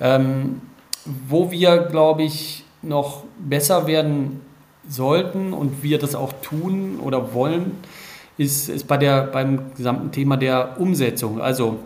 [0.00, 0.62] Ähm,
[1.04, 4.40] wo wir, glaube ich, noch besser werden
[4.88, 7.72] sollten und wir das auch tun oder wollen,
[8.38, 11.40] ist, ist bei der, beim gesamten Thema der Umsetzung.
[11.40, 11.78] Also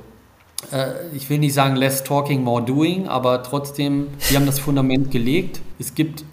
[0.72, 5.11] äh, ich will nicht sagen less talking, more doing, aber trotzdem, wir haben das Fundament
[5.11, 5.61] gelegt.
[5.78, 6.24] Es gibt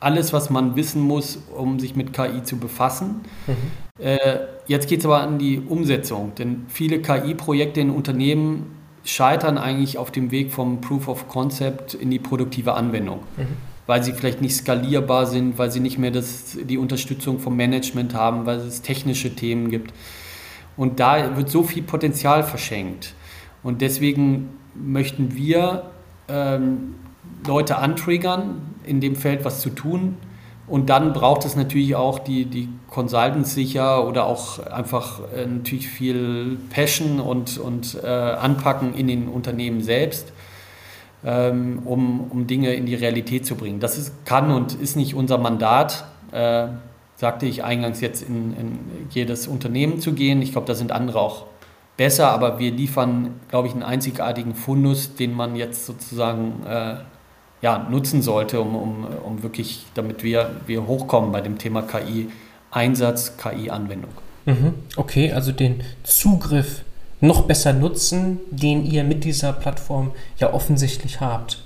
[0.00, 3.22] alles, was man wissen muss, um sich mit KI zu befassen.
[3.46, 4.04] Mhm.
[4.04, 9.98] Äh, jetzt geht es aber an die Umsetzung, denn viele KI-Projekte in Unternehmen scheitern eigentlich
[9.98, 13.56] auf dem Weg vom Proof of Concept in die produktive Anwendung, mhm.
[13.86, 18.14] weil sie vielleicht nicht skalierbar sind, weil sie nicht mehr das, die Unterstützung vom Management
[18.14, 19.92] haben, weil es technische Themen gibt.
[20.76, 23.14] Und da wird so viel Potenzial verschenkt.
[23.62, 25.90] Und deswegen möchten wir
[26.28, 26.94] ähm,
[27.46, 30.16] Leute antriggern, in dem Feld was zu tun.
[30.72, 35.86] Und dann braucht es natürlich auch die, die Consultants sicher oder auch einfach äh, natürlich
[35.86, 40.32] viel Passion und, und äh, Anpacken in den Unternehmen selbst,
[41.26, 43.80] ähm, um, um Dinge in die Realität zu bringen.
[43.80, 46.68] Das ist, kann und ist nicht unser Mandat, äh,
[47.16, 48.78] sagte ich eingangs jetzt in, in
[49.10, 50.40] jedes Unternehmen zu gehen.
[50.40, 51.44] Ich glaube, da sind andere auch
[51.98, 56.94] besser, aber wir liefern, glaube ich, einen einzigartigen Fundus, den man jetzt sozusagen äh,
[57.62, 63.36] ja, nutzen sollte, um, um, um wirklich, damit wir, wir hochkommen bei dem Thema KI-Einsatz,
[63.38, 64.10] KI-Anwendung.
[64.44, 64.74] Mhm.
[64.96, 66.82] Okay, also den Zugriff
[67.20, 71.62] noch besser nutzen, den ihr mit dieser Plattform ja offensichtlich habt.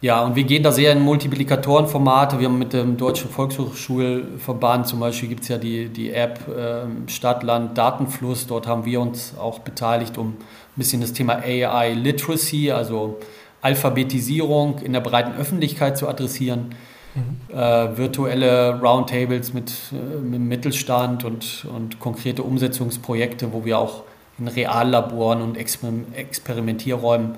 [0.00, 2.38] Ja, und wir gehen da sehr in Multiplikatorenformate.
[2.38, 7.10] Wir haben mit dem Deutschen Volkshochschulverband zum Beispiel gibt es ja die, die App äh,
[7.10, 8.46] Stadt-Land Datenfluss.
[8.46, 10.36] Dort haben wir uns auch beteiligt, um ein
[10.76, 13.18] bisschen das Thema AI Literacy, also
[13.64, 16.74] Alphabetisierung in der breiten Öffentlichkeit zu adressieren.
[17.14, 17.56] Mhm.
[17.56, 24.02] Äh, virtuelle Roundtables mit, äh, mit Mittelstand und, und konkrete Umsetzungsprojekte, wo wir auch
[24.38, 27.36] in Reallaboren und Exper Experimentierräumen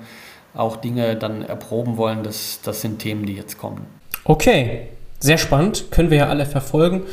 [0.55, 2.23] auch Dinge dann erproben wollen.
[2.23, 3.85] Das, das sind Themen, die jetzt kommen.
[4.23, 4.87] Okay,
[5.19, 5.91] sehr spannend.
[5.91, 7.03] Können wir ja alle verfolgen.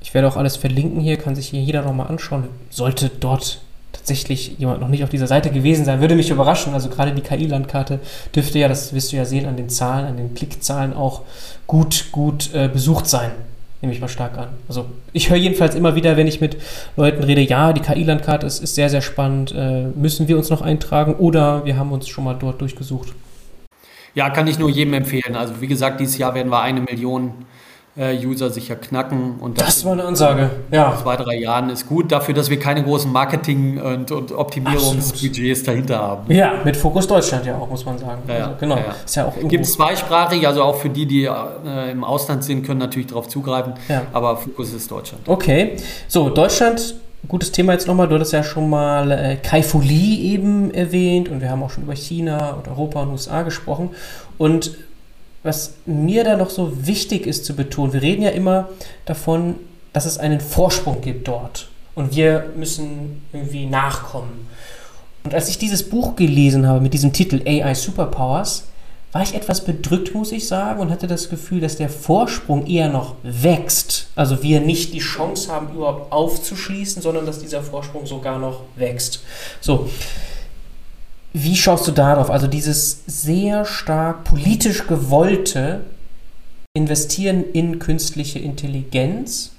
[0.00, 2.48] Ich werde auch alles verlinken hier, kann sich hier jeder nochmal anschauen.
[2.70, 3.60] Sollte dort
[3.92, 6.74] tatsächlich jemand noch nicht auf dieser Seite gewesen sein, würde mich überraschen.
[6.74, 8.00] Also gerade die KI-Landkarte
[8.34, 11.22] dürfte ja, das wirst du ja sehen an den Zahlen, an den Klickzahlen auch
[11.66, 13.30] gut, gut äh, besucht sein.
[13.82, 14.48] Nehme ich mal stark an.
[14.68, 16.56] Also ich höre jedenfalls immer wieder, wenn ich mit
[16.96, 19.52] Leuten rede, ja, die KI-Landkarte ist, ist sehr, sehr spannend.
[19.56, 23.12] Äh, müssen wir uns noch eintragen oder wir haben uns schon mal dort durchgesucht?
[24.14, 25.36] Ja, kann ich nur jedem empfehlen.
[25.36, 27.32] Also wie gesagt, dieses Jahr werden wir eine Million
[27.98, 29.36] User sicher knacken.
[29.40, 30.98] Und das, das war eine Ansage, ja.
[31.02, 35.98] Zwei, drei Jahren ist gut dafür, dass wir keine großen Marketing- und, und Optimierungsbudgets dahinter
[35.98, 36.32] haben.
[36.32, 38.22] Ja, mit Fokus Deutschland ja auch, muss man sagen.
[38.28, 38.76] Ja, also, genau.
[38.76, 42.44] Ja, Ist ja auch Gibt es zweisprachig, also auch für die, die äh, im Ausland
[42.44, 43.72] sind, können natürlich darauf zugreifen.
[43.88, 44.02] Ja.
[44.12, 45.26] Aber Fokus ist Deutschland.
[45.26, 45.76] Okay,
[46.06, 46.96] so Deutschland
[47.28, 48.08] gutes Thema jetzt nochmal.
[48.08, 51.70] Du hattest ja schon mal äh, Kai Fu Lee eben erwähnt und wir haben auch
[51.70, 53.90] schon über China und Europa und USA gesprochen.
[54.38, 54.76] Und
[55.46, 58.68] was mir da noch so wichtig ist zu betonen, wir reden ja immer
[59.04, 59.56] davon,
[59.92, 64.48] dass es einen Vorsprung gibt dort und wir müssen irgendwie nachkommen.
[65.24, 68.64] Und als ich dieses Buch gelesen habe mit diesem Titel AI Superpowers,
[69.12, 72.90] war ich etwas bedrückt, muss ich sagen, und hatte das Gefühl, dass der Vorsprung eher
[72.90, 74.08] noch wächst.
[74.14, 79.20] Also wir nicht die Chance haben, überhaupt aufzuschließen, sondern dass dieser Vorsprung sogar noch wächst.
[79.62, 79.88] So,
[81.38, 82.30] wie schaust du darauf?
[82.30, 85.80] Also dieses sehr stark politisch gewollte
[86.72, 89.52] Investieren in künstliche Intelligenz,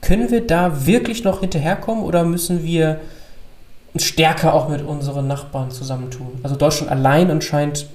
[0.00, 3.00] können wir da wirklich noch hinterherkommen oder müssen wir
[3.94, 6.38] uns stärker auch mit unseren Nachbarn zusammentun?
[6.44, 7.88] Also Deutschland allein anscheinend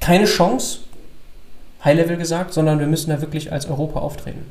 [0.00, 0.80] keine Chance,
[1.82, 4.44] High-Level gesagt, sondern wir müssen da wirklich als Europa auftreten.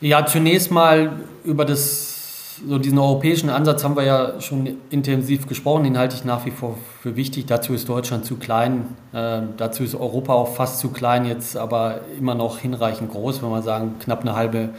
[0.00, 2.13] Ja, zunächst mal über das
[2.68, 6.50] so diesen europäischen Ansatz haben wir ja schon intensiv gesprochen, den halte ich nach wie
[6.50, 7.46] vor für wichtig.
[7.46, 12.00] Dazu ist Deutschland zu klein, äh, dazu ist Europa auch fast zu klein, jetzt aber
[12.18, 14.70] immer noch hinreichend groß, wenn man sagen, knapp eine halbe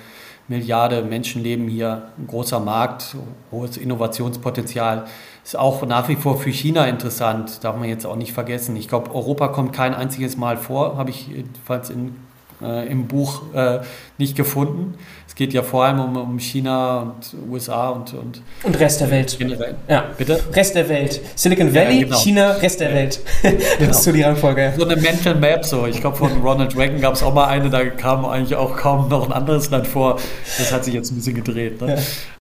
[0.47, 3.15] Milliarde Menschen leben hier, ein großer Markt,
[3.51, 5.05] hohes Innovationspotenzial.
[5.43, 8.75] Ist auch nach wie vor für China interessant, darf man jetzt auch nicht vergessen.
[8.75, 12.15] Ich glaube, Europa kommt kein einziges Mal vor, habe ich jedenfalls in
[12.61, 13.79] äh, im Buch äh,
[14.17, 14.95] nicht gefunden.
[15.35, 18.41] Es geht ja vor allem um, um China und USA und, und.
[18.63, 19.35] Und Rest der Welt.
[19.37, 19.75] Generell.
[19.85, 20.41] Ja, bitte?
[20.53, 21.19] Rest der Welt.
[21.35, 22.17] Silicon Valley, ja, genau.
[22.19, 23.19] China, Rest der Welt.
[23.41, 23.57] genau.
[23.81, 24.71] Das ist so die Rangfolge.
[24.77, 25.87] So eine Mental Map, so.
[25.87, 29.09] Ich glaube, von Ronald Reagan gab es auch mal eine, da kam eigentlich auch kaum
[29.09, 30.19] noch ein anderes Land vor.
[30.57, 31.81] Das hat sich jetzt ein bisschen gedreht.
[31.81, 31.97] Ne?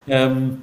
[0.05, 0.25] Ja.
[0.25, 0.61] Ähm,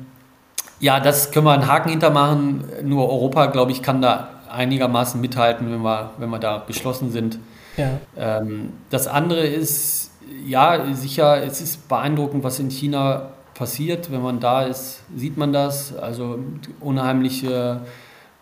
[0.79, 2.63] ja, das können wir einen Haken hintermachen.
[2.85, 7.41] Nur Europa, glaube ich, kann da einigermaßen mithalten, wenn wir, wenn wir da geschlossen sind.
[7.77, 7.99] Ja.
[8.17, 10.12] Ähm, das andere ist,
[10.47, 14.11] ja, sicher, es ist beeindruckend, was in China passiert.
[14.11, 15.97] Wenn man da ist, sieht man das.
[15.97, 16.39] Also
[16.81, 17.83] unheimliche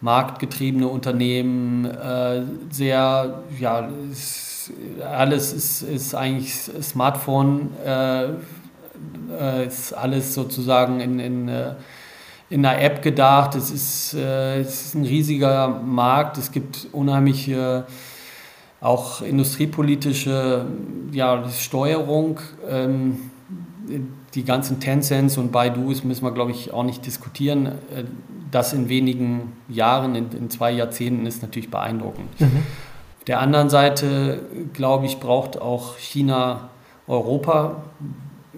[0.01, 4.73] marktgetriebene Unternehmen, äh, sehr, ja, ist,
[5.05, 8.29] alles ist, ist eigentlich Smartphone, äh,
[9.39, 11.75] äh, ist alles sozusagen in, in, äh,
[12.49, 13.55] in einer App gedacht.
[13.55, 17.85] Es ist, äh, es ist ein riesiger Markt, es gibt unheimliche
[18.81, 20.67] auch industriepolitische
[21.13, 22.41] ja, Steuerung.
[22.69, 23.31] Ähm,
[24.35, 27.67] die ganzen Tencents und Baidus müssen wir, glaube ich, auch nicht diskutieren.
[27.67, 28.05] Äh,
[28.51, 32.41] das in wenigen Jahren, in, in zwei Jahrzehnten, ist natürlich beeindruckend.
[32.41, 32.63] Mhm.
[33.19, 34.41] Auf der anderen Seite,
[34.73, 36.71] glaube ich, braucht auch China
[37.07, 37.83] Europa.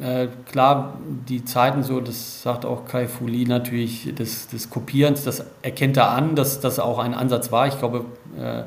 [0.01, 0.99] Äh, klar,
[1.29, 5.97] die Zeiten so, das sagt auch Kai Fu Li natürlich, des, des Kopierens, das erkennt
[5.99, 7.67] er an, dass das auch ein Ansatz war.
[7.67, 8.07] Ich glaube,
[8.39, 8.63] äh,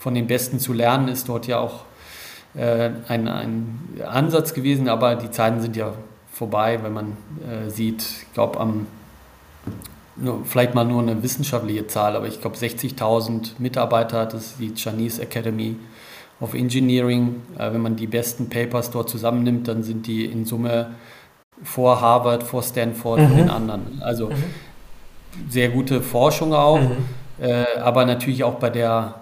[0.00, 1.84] von den Besten zu lernen, ist dort ja auch
[2.54, 5.92] äh, ein, ein Ansatz gewesen, aber die Zeiten sind ja
[6.32, 7.16] vorbei, wenn man
[7.48, 8.86] äh, sieht, ich glaube, am
[10.16, 14.74] nur, vielleicht mal nur eine wissenschaftliche Zahl, aber ich glaube 60.000 Mitarbeiter hat es die
[14.74, 15.76] Chinese Academy
[16.40, 17.42] of Engineering.
[17.58, 20.94] Äh, wenn man die besten Papers dort zusammennimmt, dann sind die in Summe
[21.62, 23.26] vor Harvard, vor Stanford mhm.
[23.26, 24.02] und den anderen.
[24.02, 24.34] Also mhm.
[25.48, 26.96] sehr gute Forschung auch, mhm.
[27.40, 29.19] äh, aber natürlich auch bei der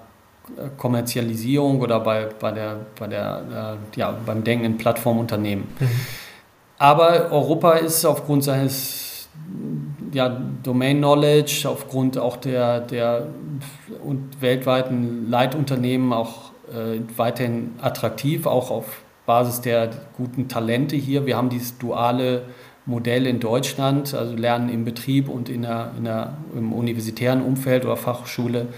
[0.77, 5.65] Kommerzialisierung oder bei, bei der, bei der, äh, ja, beim Denken in Plattformunternehmen.
[5.79, 5.89] Mhm.
[6.79, 9.29] Aber Europa ist aufgrund seines
[10.13, 13.27] ja, Domain Knowledge, aufgrund auch der, der
[14.05, 21.27] und weltweiten Leitunternehmen auch äh, weiterhin attraktiv, auch auf Basis der guten Talente hier.
[21.27, 22.43] Wir haben dieses duale
[22.87, 27.85] Modell in Deutschland, also Lernen im Betrieb und in der, in der, im universitären Umfeld
[27.85, 28.69] oder Fachschule.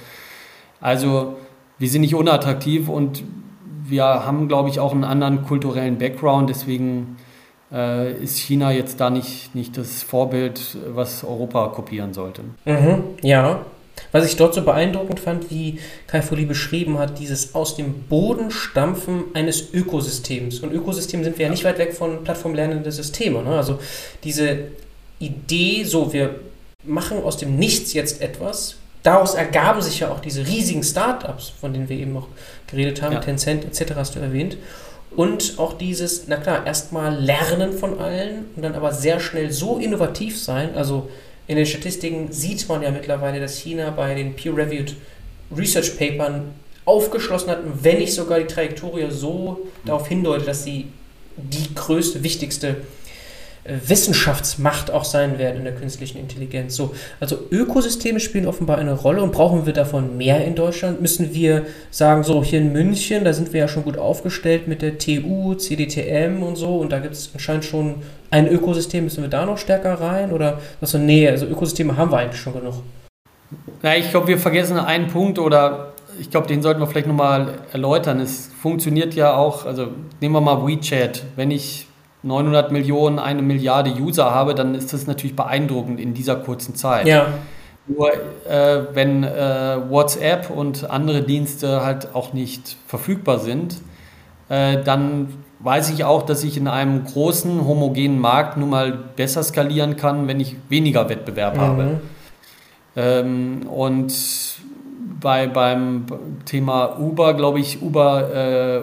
[0.81, 1.37] Also
[1.81, 3.24] wir sind nicht unattraktiv und
[3.85, 6.51] wir haben, glaube ich, auch einen anderen kulturellen Background.
[6.51, 7.16] Deswegen
[7.72, 12.42] äh, ist China jetzt da nicht, nicht das Vorbild, was Europa kopieren sollte.
[12.67, 13.64] Mhm, ja.
[14.13, 18.50] Was ich dort so beeindruckend fand, wie Kai Foli beschrieben hat, dieses aus dem Boden
[18.50, 20.61] stampfen eines Ökosystems.
[20.61, 23.45] Und Ökosystem sind wir ja nicht weit weg von plattformlernenden Systemen.
[23.45, 23.57] Ne?
[23.57, 23.79] Also
[24.22, 24.68] diese
[25.18, 26.41] Idee, so wir
[26.84, 31.72] machen aus dem Nichts jetzt etwas, daraus ergaben sich ja auch diese riesigen Startups, von
[31.72, 32.29] denen wir eben noch
[32.67, 33.21] geredet haben, ja.
[33.21, 33.95] Tencent etc.
[33.97, 34.57] hast du erwähnt.
[35.17, 39.79] Und auch dieses, na klar, erstmal lernen von allen und dann aber sehr schnell so
[39.79, 40.77] innovativ sein.
[40.77, 41.11] Also
[41.49, 44.95] in den Statistiken sieht man ja mittlerweile, dass China bei den peer-reviewed
[45.57, 46.55] Research Papern
[46.85, 50.87] aufgeschlossen hat, wenn nicht sogar die Trajektorie so darauf hindeutet, dass sie
[51.37, 52.77] die größte, wichtigste
[53.64, 56.76] Wissenschaftsmacht auch sein werden in der künstlichen Intelligenz.
[56.76, 61.00] So, also Ökosysteme spielen offenbar eine Rolle und brauchen wir davon mehr in Deutschland?
[61.03, 64.80] Müssen wir sagen, so hier in München, da sind wir ja schon gut aufgestellt mit
[64.80, 67.96] der TU, CDTM und so und da gibt es anscheinend schon
[68.30, 70.32] ein Ökosystem, müssen wir da noch stärker rein?
[70.32, 72.76] Oder was so, nee, also Ökosysteme haben wir eigentlich schon genug.
[73.82, 77.58] Ja, ich glaube, wir vergessen einen Punkt oder ich glaube, den sollten wir vielleicht nochmal
[77.72, 78.20] erläutern.
[78.20, 79.88] Es funktioniert ja auch, also
[80.20, 81.24] nehmen wir mal WeChat.
[81.37, 81.87] Wenn ich
[82.22, 87.07] 900 Millionen, eine Milliarde User habe, dann ist das natürlich beeindruckend in dieser kurzen Zeit.
[87.07, 87.29] Ja.
[87.87, 93.76] Nur äh, wenn äh, WhatsApp und andere Dienste halt auch nicht verfügbar sind,
[94.49, 95.29] äh, dann
[95.61, 100.29] weiß ich auch, dass ich in einem großen, homogenen Markt nun mal besser skalieren kann,
[100.29, 101.61] wenn ich weniger Wettbewerb mhm.
[101.61, 102.01] habe.
[102.97, 104.13] Ähm, und
[105.21, 106.07] bei, beim
[106.45, 108.80] Thema Uber, glaube ich, Uber äh,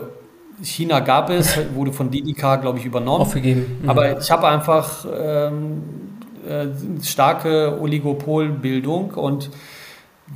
[0.61, 3.21] China gab es, wurde von DDK, glaube ich, übernommen.
[3.21, 3.79] Aufgegeben.
[3.81, 3.89] Mhm.
[3.89, 5.83] Aber ich habe einfach ähm,
[6.47, 6.67] äh,
[7.03, 9.49] starke Oligopolbildung und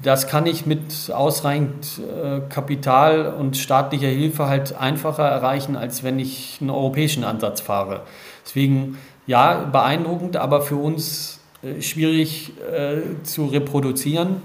[0.04, 6.18] das kann ich mit ausreichend äh, Kapital und staatlicher Hilfe halt einfacher erreichen, als wenn
[6.18, 8.02] ich einen europäischen Ansatz fahre.
[8.46, 14.42] Deswegen, ja, beeindruckend, aber für uns äh, schwierig äh, zu reproduzieren.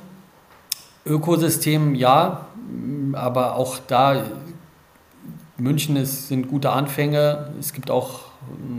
[1.05, 2.47] Ökosystem, ja,
[3.13, 4.25] aber auch da
[5.59, 7.51] München ist, sind gute Anfänge.
[7.59, 8.21] Es gibt auch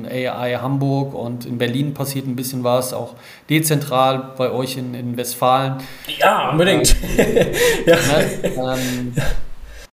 [0.10, 3.16] AI Hamburg und in Berlin passiert ein bisschen was, auch
[3.50, 5.78] dezentral bei euch in, in Westfalen.
[6.20, 6.96] Ja, unbedingt.
[7.18, 7.48] Ähm,
[7.86, 7.96] ja.
[7.96, 9.14] Ne, ähm,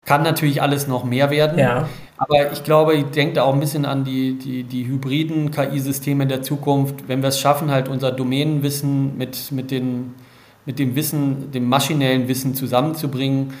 [0.05, 1.57] kann natürlich alles noch mehr werden.
[1.57, 1.89] Ja.
[2.17, 6.43] Aber ich glaube, ich denke auch ein bisschen an die, die, die hybriden KI-Systeme der
[6.43, 7.07] Zukunft.
[7.07, 10.13] Wenn wir es schaffen, halt unser Domänenwissen mit, mit, den,
[10.65, 13.53] mit dem Wissen, dem maschinellen Wissen zusammenzubringen,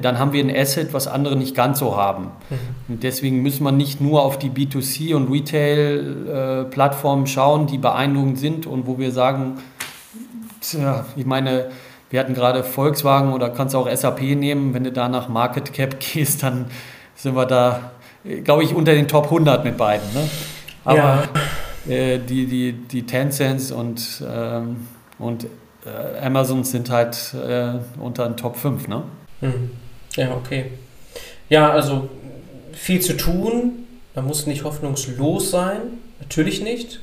[0.00, 2.30] dann haben wir ein Asset, was andere nicht ganz so haben.
[2.50, 2.56] Mhm.
[2.88, 8.66] Und deswegen muss man nicht nur auf die B2C- und Retail-Plattformen schauen, die beeindruckend sind
[8.66, 9.58] und wo wir sagen,
[10.60, 11.70] tja, ich meine,
[12.10, 15.98] wir hatten gerade Volkswagen oder kannst auch SAP nehmen, wenn du da nach Market Cap
[16.12, 16.66] gehst, dann
[17.14, 17.92] sind wir da,
[18.44, 20.12] glaube ich, unter den Top 100 mit beiden.
[20.12, 20.28] Ne?
[20.84, 21.24] Aber
[21.86, 21.92] ja.
[21.92, 24.88] äh, die, die, die Tencents und, ähm,
[25.18, 25.46] und
[25.86, 28.88] äh, Amazon sind halt äh, unter den Top 5.
[28.88, 29.02] Ne?
[29.40, 29.70] Mhm.
[30.16, 30.66] Ja, okay.
[31.48, 32.08] Ja, also
[32.72, 33.86] viel zu tun.
[34.14, 35.80] Man muss nicht hoffnungslos sein.
[36.20, 37.00] Natürlich nicht.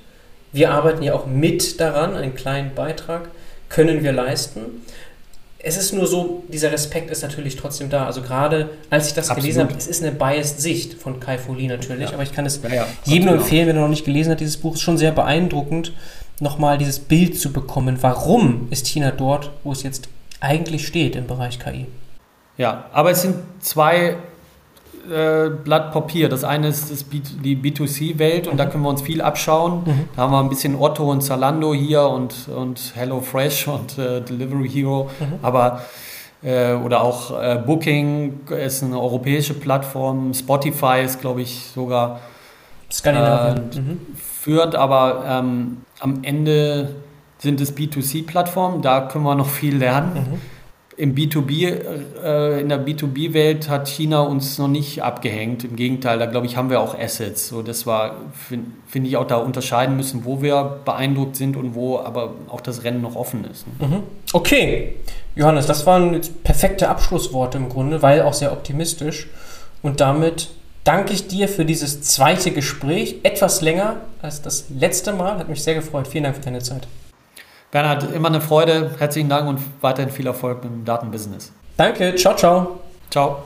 [0.51, 2.15] Wir arbeiten ja auch mit daran.
[2.15, 3.29] Einen kleinen Beitrag
[3.69, 4.61] können wir leisten.
[5.61, 8.05] Es ist nur so, dieser Respekt ist natürlich trotzdem da.
[8.05, 9.43] Also gerade als ich das Absolut.
[9.43, 12.13] gelesen habe, es ist eine biased Sicht von Kai Foli natürlich, ja.
[12.13, 14.39] aber ich kann es ja, ja, jedem nur empfehlen, wenn er noch nicht gelesen hat,
[14.39, 15.91] dieses Buch ist schon sehr beeindruckend,
[16.39, 17.97] nochmal dieses Bild zu bekommen.
[17.99, 20.07] Warum ist China dort, wo es jetzt
[20.39, 21.87] eigentlich steht im Bereich KI?
[22.59, 24.17] Ja, aber es sind zwei
[25.09, 26.27] äh, Blatt Papier.
[26.27, 28.57] Das eine ist das B die B2C-Welt und mhm.
[28.57, 29.83] da können wir uns viel abschauen.
[29.85, 30.09] Mhm.
[30.13, 34.69] Da haben wir ein bisschen Otto und Zalando hier und, und HelloFresh und äh, Delivery
[34.69, 35.09] Hero.
[35.21, 35.39] Mhm.
[35.41, 35.83] Aber
[36.43, 40.33] äh, oder auch äh, Booking ist eine europäische Plattform.
[40.33, 42.19] Spotify ist, glaube ich, sogar
[42.91, 43.71] Skandinavien.
[43.71, 43.99] Äh, mhm.
[44.41, 46.95] führend, aber ähm, am Ende
[47.37, 48.81] sind es B2C-Plattformen.
[48.81, 50.41] Da können wir noch viel lernen.
[50.99, 51.65] Im B2B,
[52.21, 55.63] äh, in der B2B-Welt hat China uns noch nicht abgehängt.
[55.63, 57.47] Im Gegenteil, da glaube ich, haben wir auch Assets.
[57.47, 61.73] So, das war, finde find ich, auch da unterscheiden müssen, wo wir beeindruckt sind und
[61.73, 63.65] wo aber auch das Rennen noch offen ist.
[63.79, 63.87] Ne?
[63.87, 64.03] Mhm.
[64.33, 64.95] Okay,
[65.37, 69.29] Johannes, das waren jetzt perfekte Abschlussworte im Grunde, weil auch sehr optimistisch.
[69.81, 70.49] Und damit
[70.83, 73.15] danke ich dir für dieses zweite Gespräch.
[73.23, 75.39] Etwas länger als das letzte Mal.
[75.39, 76.09] Hat mich sehr gefreut.
[76.09, 76.89] Vielen Dank für deine Zeit.
[77.71, 78.91] Bernhard, immer eine Freude.
[78.97, 81.51] Herzlichen Dank und weiterhin viel Erfolg im Datenbusiness.
[81.77, 82.79] Danke, ciao, ciao.
[83.09, 83.43] Ciao.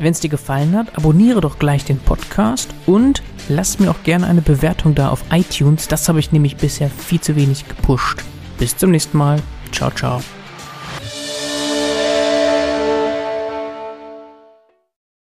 [0.00, 4.26] Wenn es dir gefallen hat, abonniere doch gleich den Podcast und lass mir auch gerne
[4.26, 5.88] eine Bewertung da auf iTunes.
[5.88, 8.22] Das habe ich nämlich bisher viel zu wenig gepusht.
[8.58, 9.40] Bis zum nächsten Mal.
[9.72, 10.20] Ciao, ciao.